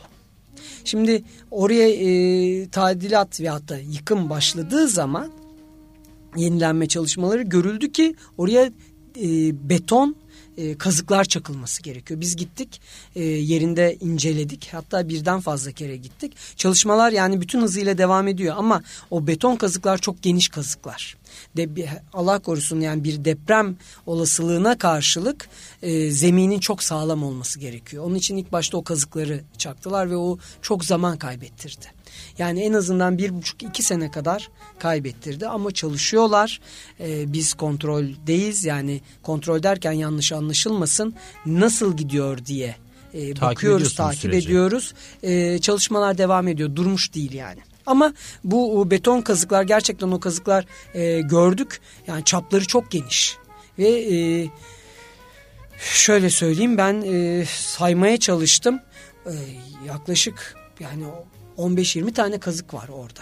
[0.86, 5.32] Şimdi oraya e, tadilat ve hatta yıkım başladığı zaman
[6.36, 8.72] yenilenme çalışmaları görüldü ki oraya
[9.22, 10.16] e, beton
[10.58, 12.22] e, kazıklar çakılması gerekiyor.
[12.22, 12.82] Biz gittik
[13.16, 16.34] e, yerinde inceledik hatta birden fazla kere gittik.
[16.56, 21.18] Çalışmalar yani bütün hızıyla devam ediyor ama o beton kazıklar çok geniş kazıklar.
[21.58, 25.50] De, Allah korusun yani bir deprem olasılığına karşılık
[25.82, 28.06] e, zeminin çok sağlam olması gerekiyor.
[28.06, 32.00] Onun için ilk başta o kazıkları çaktılar ve o çok zaman kaybettirdi.
[32.38, 34.50] Yani en azından bir buçuk iki sene kadar
[34.80, 36.62] kaybettirdi ama çalışıyorlar.
[37.00, 41.14] Ee, biz kontroldeyiz yani kontrol derken yanlış anlaşılmasın
[41.46, 42.76] nasıl gidiyor diye
[43.14, 44.48] e, takip bakıyoruz takip süreci.
[44.48, 44.94] ediyoruz.
[45.24, 47.60] Ee, çalışmalar devam ediyor durmuş değil yani.
[47.86, 48.14] Ama
[48.44, 51.82] bu beton kazıklar gerçekten o kazıklar e, gördük.
[52.08, 53.38] Yani çapları çok geniş.
[53.80, 54.50] Ve e,
[55.80, 58.80] şöyle söyleyeyim ben e, saymaya çalıştım.
[59.26, 59.34] E,
[59.88, 61.04] yaklaşık yani
[61.58, 63.22] 15-20 tane kazık var orada.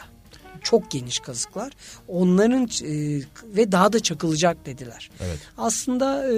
[0.64, 1.74] Çok geniş kazıklar.
[2.08, 3.22] Onların e,
[3.56, 5.10] ve daha da çakılacak dediler.
[5.20, 5.40] Evet.
[5.58, 6.38] Aslında e,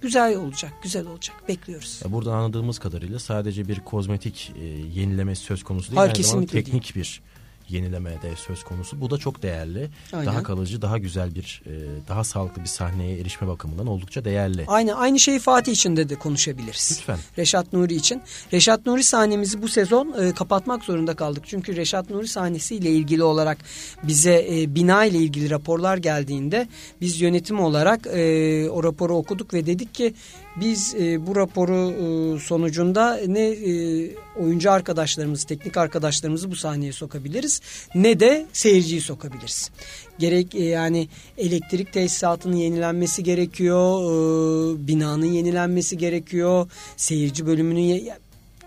[0.00, 1.36] güzel olacak, güzel olacak.
[1.48, 2.00] Bekliyoruz.
[2.04, 4.64] Ya buradan anladığımız kadarıyla sadece bir kozmetik e,
[5.00, 5.96] yenileme söz konusu değil.
[5.96, 7.22] Hayır, zamanda kesinlikle teknik bir
[7.68, 9.00] yenileme de söz konusu.
[9.00, 9.90] Bu da çok değerli.
[10.12, 10.26] Aynen.
[10.26, 11.72] Daha kalıcı, daha güzel bir, e,
[12.08, 14.64] daha sağlıklı bir sahneye erişme bakımından oldukça değerli.
[14.68, 16.96] Aynı aynı şeyi Fatih için de de konuşabiliriz.
[16.98, 17.18] Lütfen.
[17.38, 18.22] Reşat Nuri için.
[18.52, 21.44] Reşat Nuri sahnemizi bu sezon e, kapatmak zorunda kaldık.
[21.46, 23.58] Çünkü Reşat Nuri sahnesiyle ilgili olarak
[24.02, 26.68] bize e, bina ile ilgili raporlar geldiğinde
[27.00, 30.14] biz yönetim olarak e, o raporu okuduk ve dedik ki
[30.56, 37.60] biz e, bu raporu e, sonucunda ne e, oyuncu arkadaşlarımızı, teknik arkadaşlarımızı bu sahneye sokabiliriz
[37.94, 39.70] ne de seyirciyi sokabiliriz.
[40.18, 48.18] Gerek e, yani elektrik tesisatının yenilenmesi gerekiyor, e, binanın yenilenmesi gerekiyor, seyirci bölümünün ye-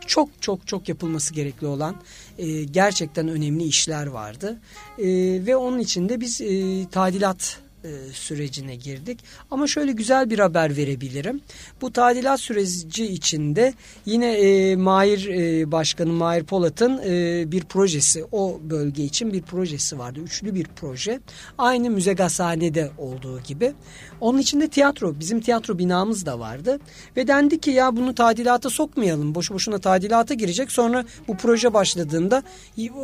[0.07, 1.95] çok çok çok yapılması gerekli olan
[2.37, 4.59] e, gerçekten önemli işler vardı
[4.99, 5.05] E,
[5.45, 9.19] ve onun için de biz e, tadilat e, sürecine girdik.
[9.51, 11.41] Ama şöyle güzel bir haber verebilirim.
[11.81, 13.73] Bu tadilat süreci içinde
[14.05, 19.99] yine e, Mahir e, Başkanı Mahir Polat'ın e, bir projesi o bölge için bir projesi
[19.99, 20.19] vardı.
[20.19, 21.19] Üçlü bir proje.
[21.57, 23.73] Aynı Müze Gazhane'de olduğu gibi.
[24.21, 26.79] Onun içinde tiyatro, bizim tiyatro binamız da vardı.
[27.17, 29.35] Ve dendi ki ya bunu tadilata sokmayalım.
[29.35, 30.71] Boşu boşuna tadilata girecek.
[30.71, 32.43] Sonra bu proje başladığında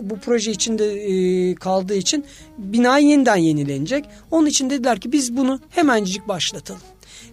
[0.02, 2.26] bu proje içinde e, kaldığı için
[2.58, 4.06] bina yeniden yenilenecek.
[4.32, 6.81] Onun için dediler ki biz bunu hemencik başlatalım.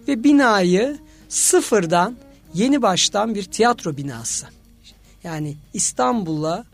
[0.07, 0.99] Ve binayı
[1.29, 2.15] sıfırdan
[2.53, 4.45] yeni baştan bir tiyatro binası.
[5.23, 6.65] Yani İstanbul'a,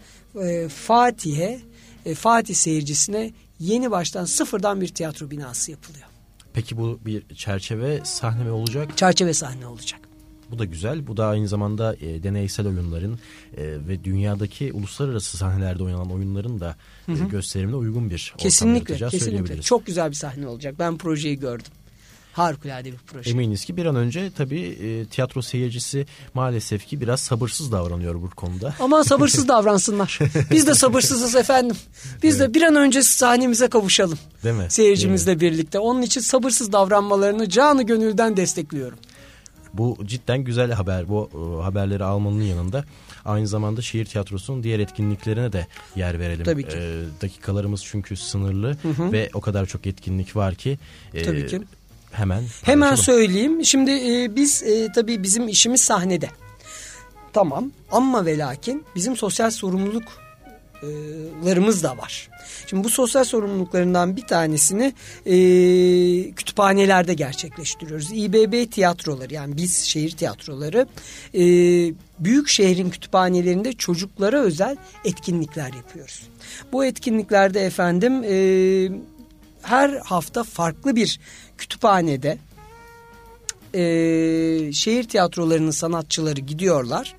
[0.43, 1.59] e, Fatih'e,
[2.05, 6.05] e, Fatih seyircisine yeni baştan sıfırdan bir tiyatro binası yapılıyor.
[6.53, 8.97] Peki bu bir çerçeve sahne mi olacak?
[8.97, 10.06] Çerçeve sahne olacak.
[10.51, 11.07] Bu da güzel.
[11.07, 16.75] Bu da aynı zamanda e, deneysel oyunların e, ve dünyadaki uluslararası sahnelerde oynanan oyunların da
[17.07, 19.61] e, gösterimine uygun bir ortam Kesinlikle, yaratacağı kesinlikle.
[19.61, 20.75] Çok güzel bir sahne olacak.
[20.79, 21.71] Ben projeyi gördüm.
[22.37, 23.31] Harikulade bir proje.
[23.31, 28.29] Eminiz ki bir an önce tabii e, tiyatro seyircisi maalesef ki biraz sabırsız davranıyor bu
[28.29, 28.73] konuda.
[28.79, 30.19] Aman sabırsız davransınlar.
[30.51, 31.75] Biz de sabırsızız efendim.
[32.23, 34.19] Biz de bir an önce sahnemize kavuşalım.
[34.43, 34.65] Değil mi?
[34.69, 35.79] Seyircimizle birlikte.
[35.79, 38.97] Onun için sabırsız davranmalarını canı gönülden destekliyorum.
[39.77, 41.09] Bu cidden güzel haber.
[41.09, 42.83] Bu e, haberleri almanın yanında
[43.25, 46.45] aynı zamanda şehir tiyatrosunun diğer etkinliklerine de yer verelim.
[46.45, 46.77] Tabii ki.
[46.77, 50.77] E, dakikalarımız çünkü sınırlı ve o kadar çok etkinlik var ki.
[51.13, 51.61] e, Tabii ki.
[52.11, 53.65] Hemen Hemen söyleyeyim.
[53.65, 56.29] Şimdi e, biz e, tabii bizim işimiz sahnede.
[57.33, 59.51] Tamam ama ve lakin bizim sosyal
[60.81, 62.29] sorumluluklarımız da var.
[62.67, 64.93] Şimdi bu sosyal sorumluluklarından bir tanesini
[65.25, 68.11] e, kütüphanelerde gerçekleştiriyoruz.
[68.13, 70.87] İBB tiyatroları yani biz şehir tiyatroları
[71.33, 71.41] e,
[72.19, 76.29] büyük şehrin kütüphanelerinde çocuklara özel etkinlikler yapıyoruz.
[76.71, 78.37] Bu etkinliklerde efendim e,
[79.61, 81.19] her hafta farklı bir
[81.57, 82.37] kütüphanede
[83.73, 87.15] e, şehir tiyatrolarının sanatçıları gidiyorlar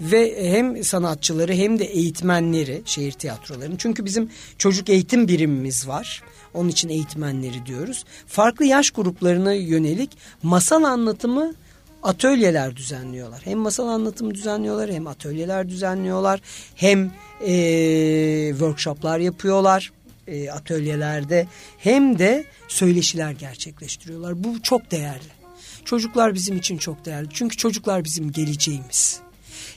[0.00, 6.22] ve hem sanatçıları hem de eğitmenleri şehir tiyatrolarının çünkü bizim çocuk eğitim birimimiz var.
[6.54, 8.04] Onun için eğitmenleri diyoruz.
[8.26, 10.10] Farklı yaş gruplarına yönelik
[10.42, 11.54] masal anlatımı
[12.02, 13.40] atölyeler düzenliyorlar.
[13.44, 16.40] Hem masal anlatımı düzenliyorlar hem atölyeler düzenliyorlar.
[16.74, 17.12] Hem
[17.46, 19.92] e, workshoplar yapıyorlar
[20.26, 21.46] e, atölyelerde
[21.78, 24.44] hem de söyleşiler gerçekleştiriyorlar.
[24.44, 25.38] Bu çok değerli.
[25.84, 27.28] Çocuklar bizim için çok değerli.
[27.32, 29.20] Çünkü çocuklar bizim geleceğimiz.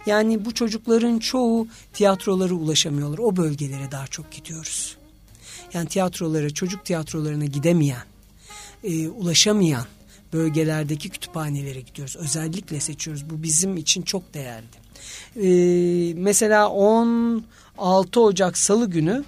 [0.05, 3.17] Yani bu çocukların çoğu tiyatrolara ulaşamıyorlar.
[3.17, 4.97] O bölgelere daha çok gidiyoruz.
[5.73, 8.03] Yani tiyatrolara, çocuk tiyatrolarına gidemeyen,
[8.83, 9.85] e, ulaşamayan
[10.33, 12.15] bölgelerdeki kütüphanelere gidiyoruz.
[12.15, 13.29] Özellikle seçiyoruz.
[13.29, 14.81] Bu bizim için çok değerli.
[15.35, 19.23] Ee, mesela 16 Ocak Salı günü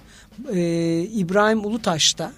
[0.52, 2.32] e, İbrahim Ulutaş'ta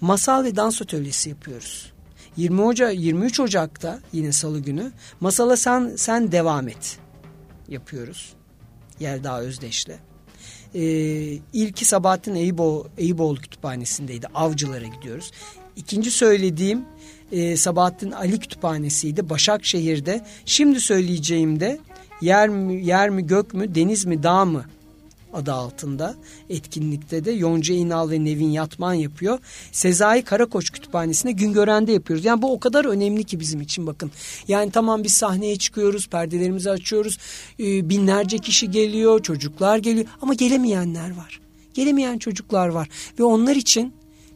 [0.00, 1.92] masal ve dans atölyesi yapıyoruz.
[2.36, 6.98] 20 Ocak 23 Ocak'ta yine Salı günü masala sen sen devam et
[7.70, 8.32] yapıyoruz.
[9.00, 9.98] Yelda Özdeş'le.
[10.74, 10.80] Ee,
[11.52, 14.26] ilki Sabahattin Eyübo, Eyüboğlu Kütüphanesi'ndeydi.
[14.34, 15.30] Avcılara gidiyoruz.
[15.76, 16.84] İkinci söylediğim
[17.32, 19.30] e, Sabahattin Ali Kütüphanesi'ydi.
[19.30, 20.24] Başakşehir'de.
[20.44, 21.78] Şimdi söyleyeceğim de
[22.20, 24.64] yer mi, yer mi gök mü deniz mi dağ mı
[25.32, 26.16] adı altında
[26.48, 29.38] etkinlikte de Yonca İnal ve Nevin Yatman yapıyor.
[29.72, 32.24] Sezai Karakoç Kütüphanesi'nde Güngören'de yapıyoruz.
[32.24, 34.10] Yani bu o kadar önemli ki bizim için bakın.
[34.48, 37.18] Yani tamam biz sahneye çıkıyoruz, perdelerimizi açıyoruz.
[37.60, 41.40] Ee, binlerce kişi geliyor, çocuklar geliyor ama gelemeyenler var.
[41.74, 42.88] Gelemeyen çocuklar var
[43.18, 43.94] ve onlar için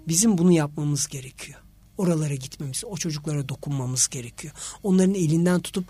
[0.08, 1.60] bizim bunu yapmamız gerekiyor.
[1.98, 4.54] Oralara gitmemiz, o çocuklara dokunmamız gerekiyor.
[4.82, 5.84] Onların elinden tutup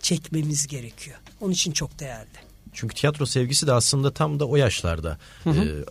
[0.00, 1.16] çekmemiz gerekiyor.
[1.40, 2.43] Onun için çok değerli.
[2.74, 5.64] Çünkü tiyatro sevgisi de aslında tam da o yaşlarda hı hı.
[5.64, 5.84] E,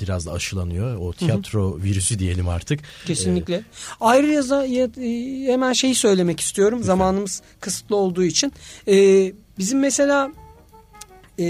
[0.00, 0.96] biraz da aşılanıyor.
[0.96, 1.82] O tiyatro hı hı.
[1.82, 2.80] virüsü diyelim artık.
[3.06, 3.54] Kesinlikle.
[3.54, 3.64] Ee,
[4.00, 4.66] Ayrıca
[5.52, 6.78] hemen şeyi söylemek istiyorum.
[6.78, 6.86] Lütfen.
[6.86, 8.52] Zamanımız kısıtlı olduğu için.
[8.88, 10.32] Ee, bizim mesela
[11.38, 11.46] e,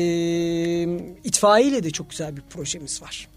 [1.25, 3.29] itfaiye ile de çok güzel bir projemiz var.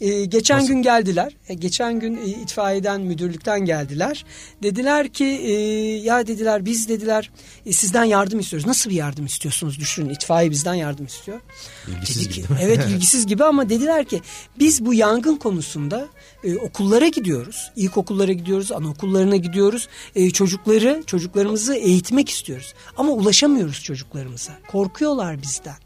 [0.00, 0.68] E, geçen Nasıl?
[0.68, 1.32] gün geldiler.
[1.48, 4.24] E, geçen gün e, itfaiyeden müdürlükten geldiler.
[4.62, 5.52] Dediler ki e,
[5.96, 7.30] ya dediler biz dediler
[7.66, 8.66] e, sizden yardım istiyoruz.
[8.66, 10.08] Nasıl bir yardım istiyorsunuz düşünün.
[10.08, 11.40] İtfaiye bizden yardım istiyor.
[11.88, 12.46] İlgisiz Dedik, gibi.
[12.60, 14.20] evet ilgisiz gibi ama dediler ki
[14.58, 16.08] biz bu yangın konusunda
[16.44, 17.72] e, okullara gidiyoruz.
[17.76, 19.88] İlkokullara gidiyoruz, anaokullarına gidiyoruz.
[20.14, 22.74] E, çocukları, çocuklarımızı eğitmek istiyoruz.
[22.96, 24.52] Ama ulaşamıyoruz çocuklarımıza.
[24.68, 25.85] Korkuyorlar bizden.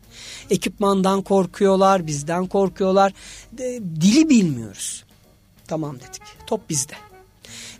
[0.50, 3.12] Ekipmandan korkuyorlar, bizden korkuyorlar.
[3.52, 5.04] De, dili bilmiyoruz.
[5.66, 6.22] Tamam dedik.
[6.46, 6.94] Top bizde.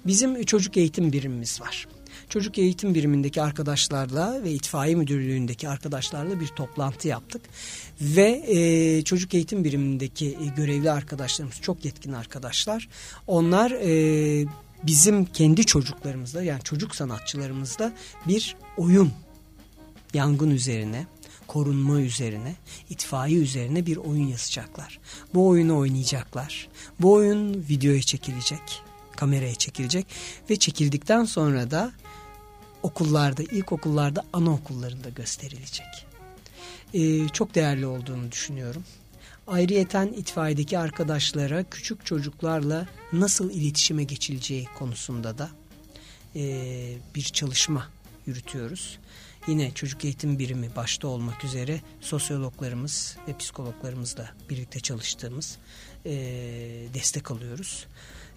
[0.07, 1.87] Bizim çocuk eğitim birimimiz var.
[2.29, 7.43] Çocuk eğitim birimindeki arkadaşlarla ve itfaiye müdürlüğündeki arkadaşlarla bir toplantı yaptık.
[8.01, 12.89] Ve e, çocuk eğitim birimindeki e, görevli arkadaşlarımız çok yetkin arkadaşlar.
[13.27, 14.47] Onlar e,
[14.83, 17.93] bizim kendi çocuklarımızla yani çocuk sanatçılarımızla
[18.29, 19.13] bir oyun
[20.15, 21.07] yangın üzerine
[21.51, 22.55] korunma üzerine,
[22.91, 24.99] itfaiye üzerine bir oyun yazacaklar.
[25.35, 26.69] Bu oyunu oynayacaklar.
[27.01, 28.83] Bu oyun videoya çekilecek,
[29.17, 30.07] kameraya çekilecek
[30.51, 31.93] ve çekildikten sonra da
[32.83, 35.87] okullarda, ilkokullarda, anaokullarında gösterilecek.
[36.95, 38.85] Ee, çok değerli olduğunu düşünüyorum.
[39.47, 45.51] Ayrıyeten itfaiyedeki arkadaşlara küçük çocuklarla nasıl iletişime geçileceği konusunda da
[46.37, 46.43] e,
[47.15, 47.89] bir çalışma
[48.27, 48.99] yürütüyoruz.
[49.47, 55.59] Yine çocuk eğitim birimi başta olmak üzere sosyologlarımız ve psikologlarımızla birlikte çalıştığımız
[56.07, 56.13] e,
[56.95, 57.87] destek alıyoruz.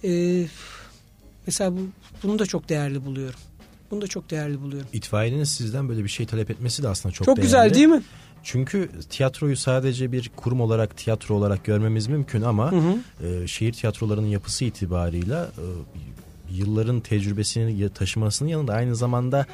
[0.04, 0.44] E,
[1.48, 1.80] mesela bu,
[2.24, 3.39] bunu da çok değerli buluyorum.
[3.92, 4.88] Bunu da çok değerli buluyorum.
[4.94, 7.46] İtfaiyenin sizden böyle bir şey talep etmesi de aslında çok, çok değerli.
[7.46, 8.02] güzel değil mi?
[8.44, 13.28] Çünkü tiyatroyu sadece bir kurum olarak tiyatro olarak görmemiz mümkün ama hı hı.
[13.28, 15.66] E, şehir tiyatrolarının yapısı itibarıyla e,
[16.52, 19.46] yılların tecrübesini taşımasının yanında aynı zamanda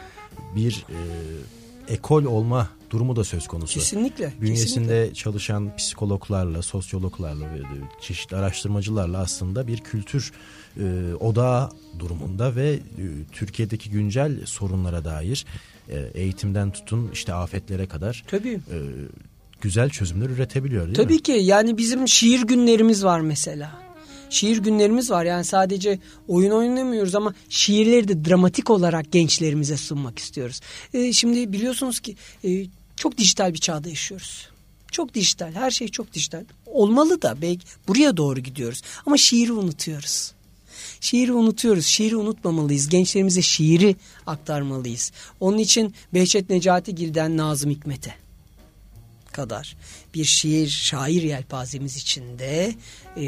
[0.56, 3.80] bir e, ekol olma durumu da söz konusu.
[3.80, 4.34] Kesinlikle.
[4.42, 5.14] Bünyesinde kesinlikle.
[5.14, 7.60] çalışan psikologlarla, sosyologlarla ve
[8.02, 10.32] çeşitli araştırmacılarla aslında bir kültür
[10.80, 12.80] e, odağı durumunda ve e,
[13.32, 15.46] Türkiye'deki güncel sorunlara dair
[15.90, 18.54] e, eğitimden tutun işte afetlere kadar Tabii.
[18.54, 18.78] E,
[19.62, 21.22] güzel çözümler üretebiliyor değil Tabii mi?
[21.24, 23.89] ki yani bizim şiir günlerimiz var mesela
[24.30, 25.26] şiir günlerimiz var.
[25.26, 30.62] Yani sadece oyun oynamıyoruz ama şiirleri de dramatik olarak gençlerimize sunmak istiyoruz.
[30.94, 32.66] E, şimdi biliyorsunuz ki e,
[32.96, 34.50] çok dijital bir çağda yaşıyoruz.
[34.92, 35.54] Çok dijital.
[35.54, 36.44] Her şey çok dijital.
[36.66, 38.82] Olmalı da belki buraya doğru gidiyoruz.
[39.06, 40.32] Ama şiiri unutuyoruz.
[41.02, 41.86] Şiiri unutuyoruz.
[41.86, 42.90] Şiiri unutmamalıyız.
[42.90, 43.96] Gençlerimize şiiri
[44.28, 45.12] aktarmalıyız.
[45.40, 48.29] Onun için Behçet Necati Gil'den Nazım Hikmet'e
[49.30, 49.78] kadar
[50.14, 52.76] bir şiir, şair yelpazemiz içinde
[53.16, 53.26] e,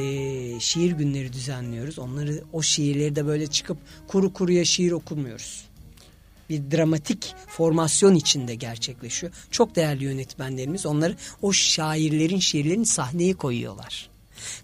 [0.59, 1.99] şiir günleri düzenliyoruz.
[1.99, 5.65] Onları o şiirleri de böyle çıkıp kuru kuruya şiir okumuyoruz.
[6.49, 9.33] Bir dramatik formasyon içinde gerçekleşiyor.
[9.51, 14.09] Çok değerli yönetmenlerimiz onları o şairlerin şiirlerini sahneye koyuyorlar.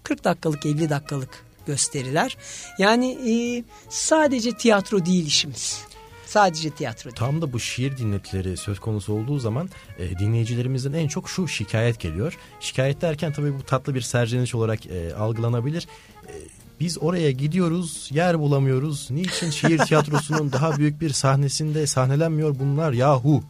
[0.02, 2.36] 40 dakikalık 50 dakikalık gösteriler.
[2.78, 5.80] Yani e, sadece tiyatro değil işimiz.
[6.28, 7.16] Sadece tiyatro değil.
[7.16, 12.00] Tam da bu şiir dinletileri söz konusu olduğu zaman e, dinleyicilerimizden en çok şu şikayet
[12.00, 12.38] geliyor.
[12.60, 15.88] Şikayet derken tabii bu tatlı bir serceniş olarak e, algılanabilir.
[16.26, 16.32] E,
[16.80, 19.10] biz oraya gidiyoruz, yer bulamıyoruz.
[19.10, 23.42] Niçin şiir tiyatrosunun daha büyük bir sahnesinde sahnelenmiyor bunlar yahu?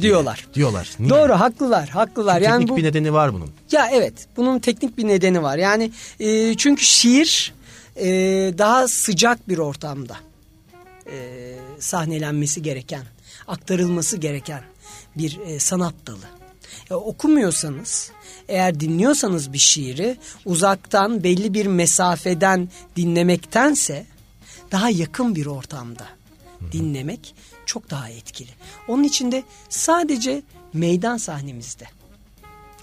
[0.00, 0.46] Diyorlar.
[0.54, 0.90] Diyorlar.
[0.98, 1.10] Niye?
[1.10, 2.34] Doğru, haklılar, haklılar.
[2.34, 3.50] Çünkü yani teknik bu, bir nedeni var bunun.
[3.72, 5.58] Ya evet, bunun teknik bir nedeni var.
[5.58, 5.90] Yani
[6.20, 7.54] e, çünkü şiir
[7.96, 8.08] e,
[8.58, 10.16] daha sıcak bir ortamda
[11.12, 13.04] e, sahnelenmesi gereken,
[13.46, 14.62] aktarılması gereken
[15.16, 16.24] bir e, sanat dalı.
[16.90, 18.10] E, okumuyorsanız,
[18.48, 24.06] eğer dinliyorsanız bir şiiri uzaktan belli bir mesafeden dinlemektense
[24.72, 26.06] daha yakın bir ortamda
[26.72, 27.34] dinlemek
[27.66, 28.50] çok daha etkili.
[28.88, 30.42] Onun için de sadece
[30.72, 31.84] meydan sahnemizde.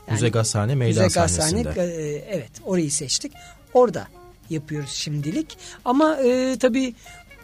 [0.08, 1.82] Yani, Müze Gazhane meydan Müze Gazhane, sahnesinde.
[1.82, 3.32] E, evet orayı seçtik.
[3.74, 4.08] Orada
[4.50, 5.58] yapıyoruz şimdilik.
[5.86, 6.94] Ama e, tabii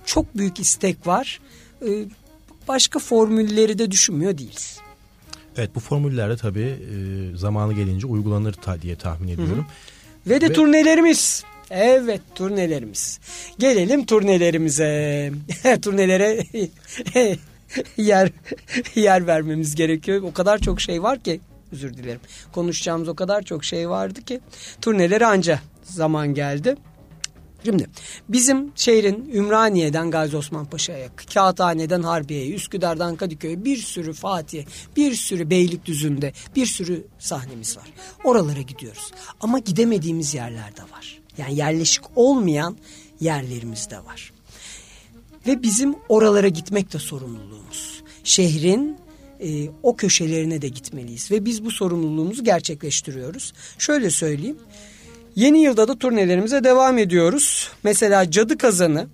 [0.05, 1.39] çok büyük istek var.
[1.87, 1.89] E,
[2.67, 4.79] başka formülleri de düşünmüyor değiliz.
[5.57, 9.57] Evet bu formüllerde tabii e, zamanı gelince uygulanır ta, diye tahmin ediyorum.
[9.57, 10.33] Hı hı.
[10.33, 10.53] Ve de Ve...
[10.53, 11.43] turnelerimiz.
[11.69, 13.19] Evet turnelerimiz.
[13.59, 15.31] Gelelim turnelerimize.
[15.81, 16.43] Turnelere
[17.97, 18.31] yer
[18.95, 20.21] yer vermemiz gerekiyor.
[20.21, 21.39] O kadar çok şey var ki
[21.71, 22.19] özür dilerim.
[22.51, 24.39] Konuşacağımız o kadar çok şey vardı ki
[24.81, 26.75] turneleri anca zaman geldi.
[27.65, 27.89] Şimdi
[28.29, 35.49] bizim şehrin Ümraniye'den Gazi Osman Paşa'ya, Kağıthane'den Harbiye'ye, Üsküdar'dan Kadıköy'e bir sürü Fatih, bir sürü
[35.49, 37.93] Beylikdüzü'nde bir sürü sahnemiz var.
[38.23, 39.11] Oralara gidiyoruz.
[39.39, 41.19] Ama gidemediğimiz yerler de var.
[41.37, 42.77] Yani yerleşik olmayan
[43.19, 44.33] yerlerimiz de var.
[45.47, 48.03] Ve bizim oralara gitmek de sorumluluğumuz.
[48.23, 48.97] Şehrin
[49.39, 51.31] e, o köşelerine de gitmeliyiz.
[51.31, 53.53] Ve biz bu sorumluluğumuzu gerçekleştiriyoruz.
[53.77, 54.57] Şöyle söyleyeyim.
[55.35, 57.71] Yeni yılda da turnelerimize devam ediyoruz.
[57.83, 59.07] Mesela Cadı Kazanı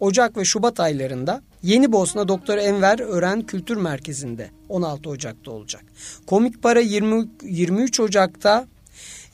[0.00, 5.84] Ocak ve Şubat aylarında Yeni Bosna Doktor Enver Ören Kültür Merkezi'nde 16 Ocak'ta olacak.
[6.26, 8.66] Komik Para 20, 23 Ocak'ta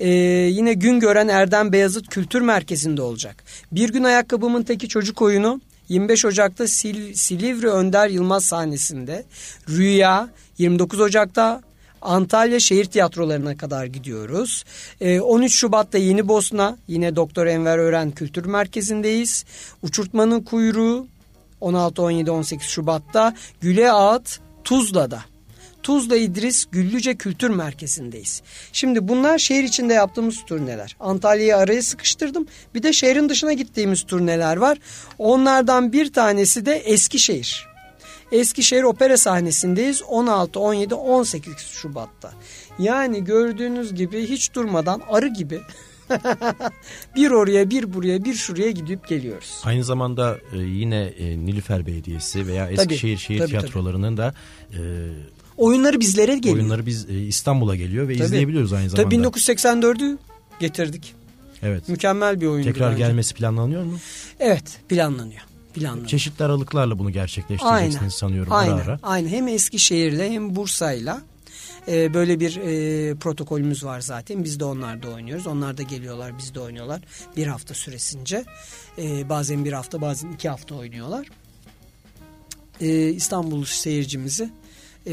[0.00, 0.08] ee,
[0.52, 3.44] yine gün gören Erdem Beyazıt Kültür Merkezi'nde olacak.
[3.72, 9.24] Bir gün ayakkabımın teki çocuk oyunu 25 Ocak'ta Sil, Silivri Önder Yılmaz sahnesinde.
[9.68, 11.62] Rüya 29 Ocak'ta
[12.02, 14.64] Antalya şehir tiyatrolarına kadar gidiyoruz.
[15.00, 19.44] Ee, 13 Şubat'ta Yeni Bosna yine Doktor Enver Ören Kültür Merkezi'ndeyiz.
[19.82, 21.06] Uçurtmanın Kuyruğu
[21.60, 25.20] 16, 17, 18 Şubat'ta Güle Ağıt Tuzla'da.
[25.82, 28.42] Tuzla İdris Güllüce Kültür Merkezi'ndeyiz.
[28.72, 30.96] Şimdi bunlar şehir içinde yaptığımız turneler.
[31.00, 32.46] Antalya'yı araya sıkıştırdım.
[32.74, 34.78] Bir de şehrin dışına gittiğimiz turneler var.
[35.18, 37.69] Onlardan bir tanesi de Eskişehir.
[38.32, 42.32] Eskişehir Opera sahnesindeyiz 16, 17, 18 Şubat'ta.
[42.78, 45.60] Yani gördüğünüz gibi hiç durmadan arı gibi
[47.16, 49.60] bir oraya bir buraya bir şuraya gidip geliyoruz.
[49.64, 54.26] Aynı zamanda e, yine e, Nilüfer Belediyesi veya Eskişehir tabii, Şehir tabii, Tiyatrolarının tabii.
[54.26, 54.34] da
[54.72, 54.80] e,
[55.56, 56.56] oyunları bizlere geliyor.
[56.56, 58.24] Oyunları biz e, İstanbul'a geliyor ve tabii.
[58.24, 59.10] izleyebiliyoruz aynı zamanda.
[59.10, 60.18] Tabii 1984'ü
[60.60, 61.14] getirdik.
[61.62, 61.88] Evet.
[61.88, 62.72] Mükemmel bir oyundu.
[62.72, 63.04] Tekrar bence.
[63.04, 63.98] gelmesi planlanıyor mu?
[64.40, 66.06] Evet planlanıyor planlanıyor.
[66.06, 68.98] Çeşitli aralıklarla bunu gerçekleştireceksiniz aynen, sanıyorum aynen, ara ara.
[69.02, 71.22] Aynen hem Eskişehir'le hem Bursa'yla
[71.88, 74.44] e, böyle bir e, protokolümüz var zaten.
[74.44, 75.46] Biz de onlarda oynuyoruz.
[75.46, 77.00] Onlar da geliyorlar biz de oynuyorlar.
[77.36, 78.44] Bir hafta süresince.
[78.98, 81.26] E, bazen bir hafta bazen iki hafta oynuyorlar.
[82.80, 84.50] E, İstanbul seyircimizi
[85.06, 85.12] e,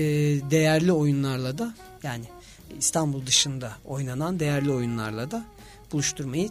[0.51, 2.25] değerli oyunlarla da yani
[2.79, 5.45] İstanbul dışında oynanan değerli oyunlarla da
[5.91, 6.49] buluşturmayı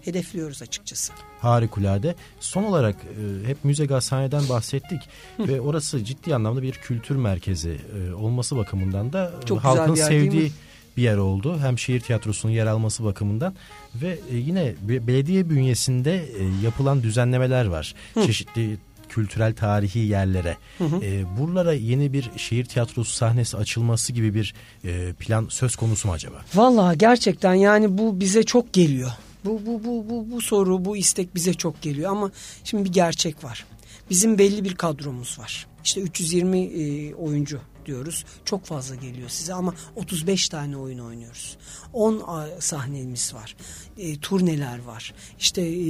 [0.00, 1.12] hedefliyoruz açıkçası.
[1.40, 2.14] Harikulade.
[2.40, 5.00] Son olarak e, hep müze gazhaneden bahsettik
[5.38, 10.52] ve orası ciddi anlamda bir kültür merkezi e, olması bakımından da Çok halkın bir sevdiği
[10.96, 11.58] bir yer oldu.
[11.58, 13.54] Hem şehir tiyatrosunun yer alması bakımından
[13.94, 17.94] ve e, yine belediye bünyesinde e, yapılan düzenlemeler var.
[18.14, 18.26] Hı.
[18.26, 20.56] Çeşitli kültürel tarihi yerlere.
[20.78, 21.04] Hı hı.
[21.04, 26.14] E, buralara yeni bir şehir tiyatrosu sahnesi açılması gibi bir e, plan söz konusu mu
[26.14, 26.36] acaba?
[26.54, 29.10] Vallahi gerçekten yani bu bize çok geliyor.
[29.44, 32.30] Bu, bu, bu, bu, bu soru, bu istek bize çok geliyor ama
[32.64, 33.66] şimdi bir gerçek var.
[34.10, 35.66] Bizim belli bir kadromuz var.
[35.84, 38.24] İşte 320 e, oyuncu diyoruz.
[38.44, 41.56] Çok fazla geliyor size ama 35 tane oyun oynuyoruz.
[41.92, 42.22] 10
[42.58, 43.56] sahnemiz var.
[43.98, 45.14] E, turneler var.
[45.38, 45.84] İşte e,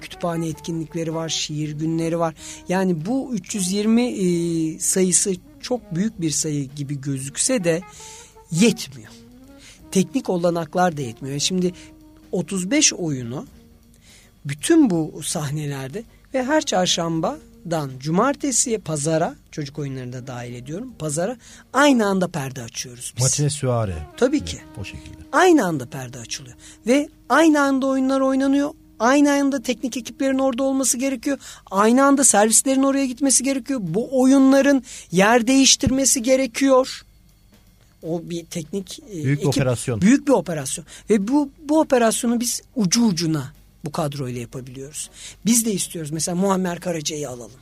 [0.00, 2.34] kütüphane etkinlikleri var, şiir günleri var.
[2.68, 7.82] Yani bu 320 e, sayısı çok büyük bir sayı gibi gözükse de
[8.50, 9.12] yetmiyor.
[9.90, 11.38] Teknik olanaklar da yetmiyor.
[11.38, 11.72] Şimdi
[12.32, 13.46] 35 oyunu
[14.44, 20.94] bütün bu sahnelerde ve her çarşambadan cumartesiye pazara çocuk oyunlarını da dahil ediyorum.
[20.98, 21.36] Pazara
[21.72, 23.22] aynı anda perde açıyoruz biz.
[23.22, 23.94] Matine süare.
[24.16, 24.58] Tabii ki.
[24.80, 25.16] o şekilde.
[25.32, 26.56] Aynı anda perde açılıyor.
[26.86, 28.70] Ve aynı anda oyunlar oynanıyor.
[28.98, 31.38] Aynı anda teknik ekiplerin orada olması gerekiyor.
[31.70, 33.80] Aynı anda servislerin oraya gitmesi gerekiyor.
[33.82, 37.02] Bu oyunların yer değiştirmesi gerekiyor.
[38.02, 40.00] O bir teknik e, büyük ekip, bir operasyon.
[40.00, 40.86] Büyük bir operasyon.
[41.10, 43.52] Ve bu bu operasyonu biz ucu ucuna
[43.84, 45.10] bu kadroyla yapabiliyoruz.
[45.46, 46.10] Biz de istiyoruz.
[46.10, 47.60] Mesela Muammer Karaca'yı alalım.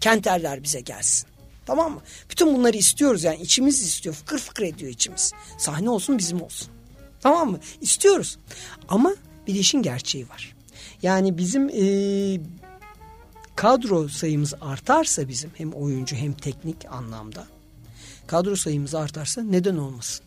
[0.00, 1.28] Kenterler bize gelsin.
[1.66, 2.00] Tamam mı?
[2.30, 4.14] Bütün bunları istiyoruz yani içimiz istiyor.
[4.14, 5.32] Fıkır fıkır ediyor içimiz.
[5.58, 6.68] Sahne olsun bizim olsun.
[7.20, 7.60] Tamam mı?
[7.80, 8.38] İstiyoruz.
[8.88, 9.14] Ama
[9.46, 10.56] bir işin gerçeği var.
[11.02, 11.84] Yani bizim e,
[13.56, 17.46] kadro sayımız artarsa bizim hem oyuncu hem teknik anlamda
[18.30, 20.26] kadro sayımız artarsa neden olmasın?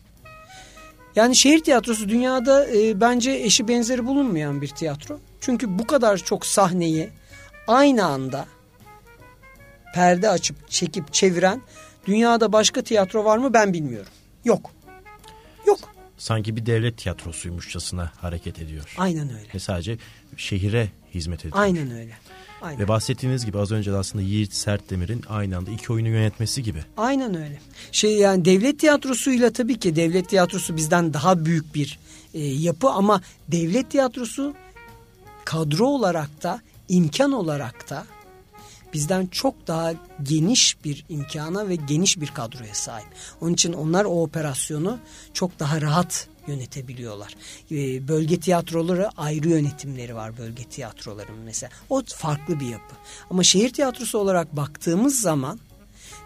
[1.16, 5.20] Yani şehir tiyatrosu dünyada e, bence eşi benzeri bulunmayan bir tiyatro.
[5.40, 7.10] Çünkü bu kadar çok sahneyi
[7.66, 8.46] aynı anda
[9.94, 11.62] perde açıp çekip çeviren
[12.06, 14.12] dünyada başka tiyatro var mı ben bilmiyorum.
[14.44, 14.70] Yok.
[15.66, 15.78] Yok.
[16.18, 18.94] Sanki bir devlet tiyatrosuymuşçasına hareket ediyor.
[18.98, 19.48] Aynen öyle.
[19.54, 19.98] Ve sadece
[20.36, 21.56] şehire hizmet ediyor.
[21.58, 22.12] Aynen öyle.
[22.64, 22.80] Aynen.
[22.80, 26.84] Ve bahsettiğiniz gibi az önce de aslında Yiğit Sertdemir'in aynı anda iki oyunu yönetmesi gibi.
[26.96, 27.60] Aynen öyle.
[27.92, 31.98] Şey yani devlet tiyatrosuyla tabii ki devlet tiyatrosu bizden daha büyük bir
[32.34, 34.54] e, yapı ama devlet tiyatrosu
[35.44, 38.06] kadro olarak da imkan olarak da
[38.94, 39.92] bizden çok daha
[40.22, 43.08] geniş bir imkana ve geniş bir kadroya sahip.
[43.40, 44.98] Onun için onlar o operasyonu
[45.32, 47.34] çok daha rahat yönetebiliyorlar.
[47.70, 51.70] Ee, bölge tiyatroları ayrı yönetimleri var bölge tiyatroların mesela.
[51.90, 52.94] O farklı bir yapı.
[53.30, 55.60] Ama şehir tiyatrosu olarak baktığımız zaman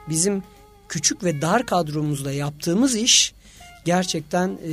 [0.08, 0.42] bizim
[0.88, 3.34] küçük ve dar kadromuzla yaptığımız iş
[3.84, 4.72] gerçekten e,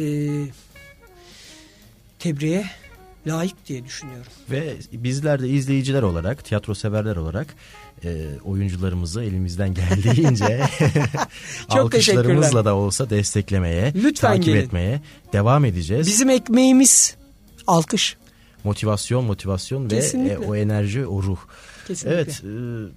[2.19, 2.65] tebriğe
[3.27, 4.31] layık diye düşünüyorum.
[4.51, 7.55] Ve bizler de izleyiciler olarak, tiyatro severler olarak
[8.05, 10.61] e, oyuncularımızı elimizden geldiğince
[11.69, 14.57] alkışlarımızla da olsa desteklemeye, Lütfen takip gelin.
[14.57, 15.01] etmeye
[15.33, 16.07] devam edeceğiz.
[16.07, 17.15] Bizim ekmeğimiz
[17.67, 18.17] alkış.
[18.63, 20.33] Motivasyon, motivasyon ve Kesinlikle.
[20.33, 21.37] e, o enerji, o ruh.
[21.87, 22.15] Kesinlikle.
[22.15, 22.49] Evet, e,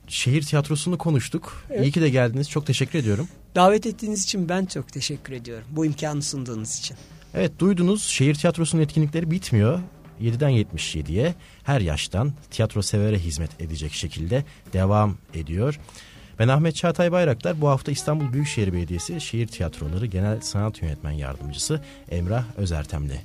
[0.09, 1.65] şehir tiyatrosunu konuştuk.
[1.71, 1.87] Evet.
[1.87, 2.51] İyi ki de geldiniz.
[2.51, 3.29] Çok teşekkür ediyorum.
[3.55, 5.65] Davet ettiğiniz için ben çok teşekkür ediyorum.
[5.71, 6.97] Bu imkanı sunduğunuz için.
[7.35, 8.03] Evet, duydunuz.
[8.03, 9.81] Şehir tiyatrosunun etkinlikleri bitmiyor.
[10.21, 11.35] 7'den 77'ye
[11.69, 15.81] her yaştan tiyatro severe hizmet edecek şekilde devam ediyor.
[16.39, 21.81] Ben Ahmet Çağatay Bayraktar bu hafta İstanbul Büyükşehir Belediyesi Şehir Tiyatroları Genel Sanat Yönetmen Yardımcısı
[22.11, 23.19] Emrah Özertem'le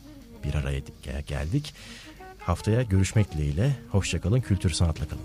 [0.44, 0.80] bir araya
[1.28, 1.74] geldik.
[2.40, 3.76] Haftaya görüşmek dileğiyle.
[3.92, 5.24] Hoşçakalın, kültür sanatla kalın.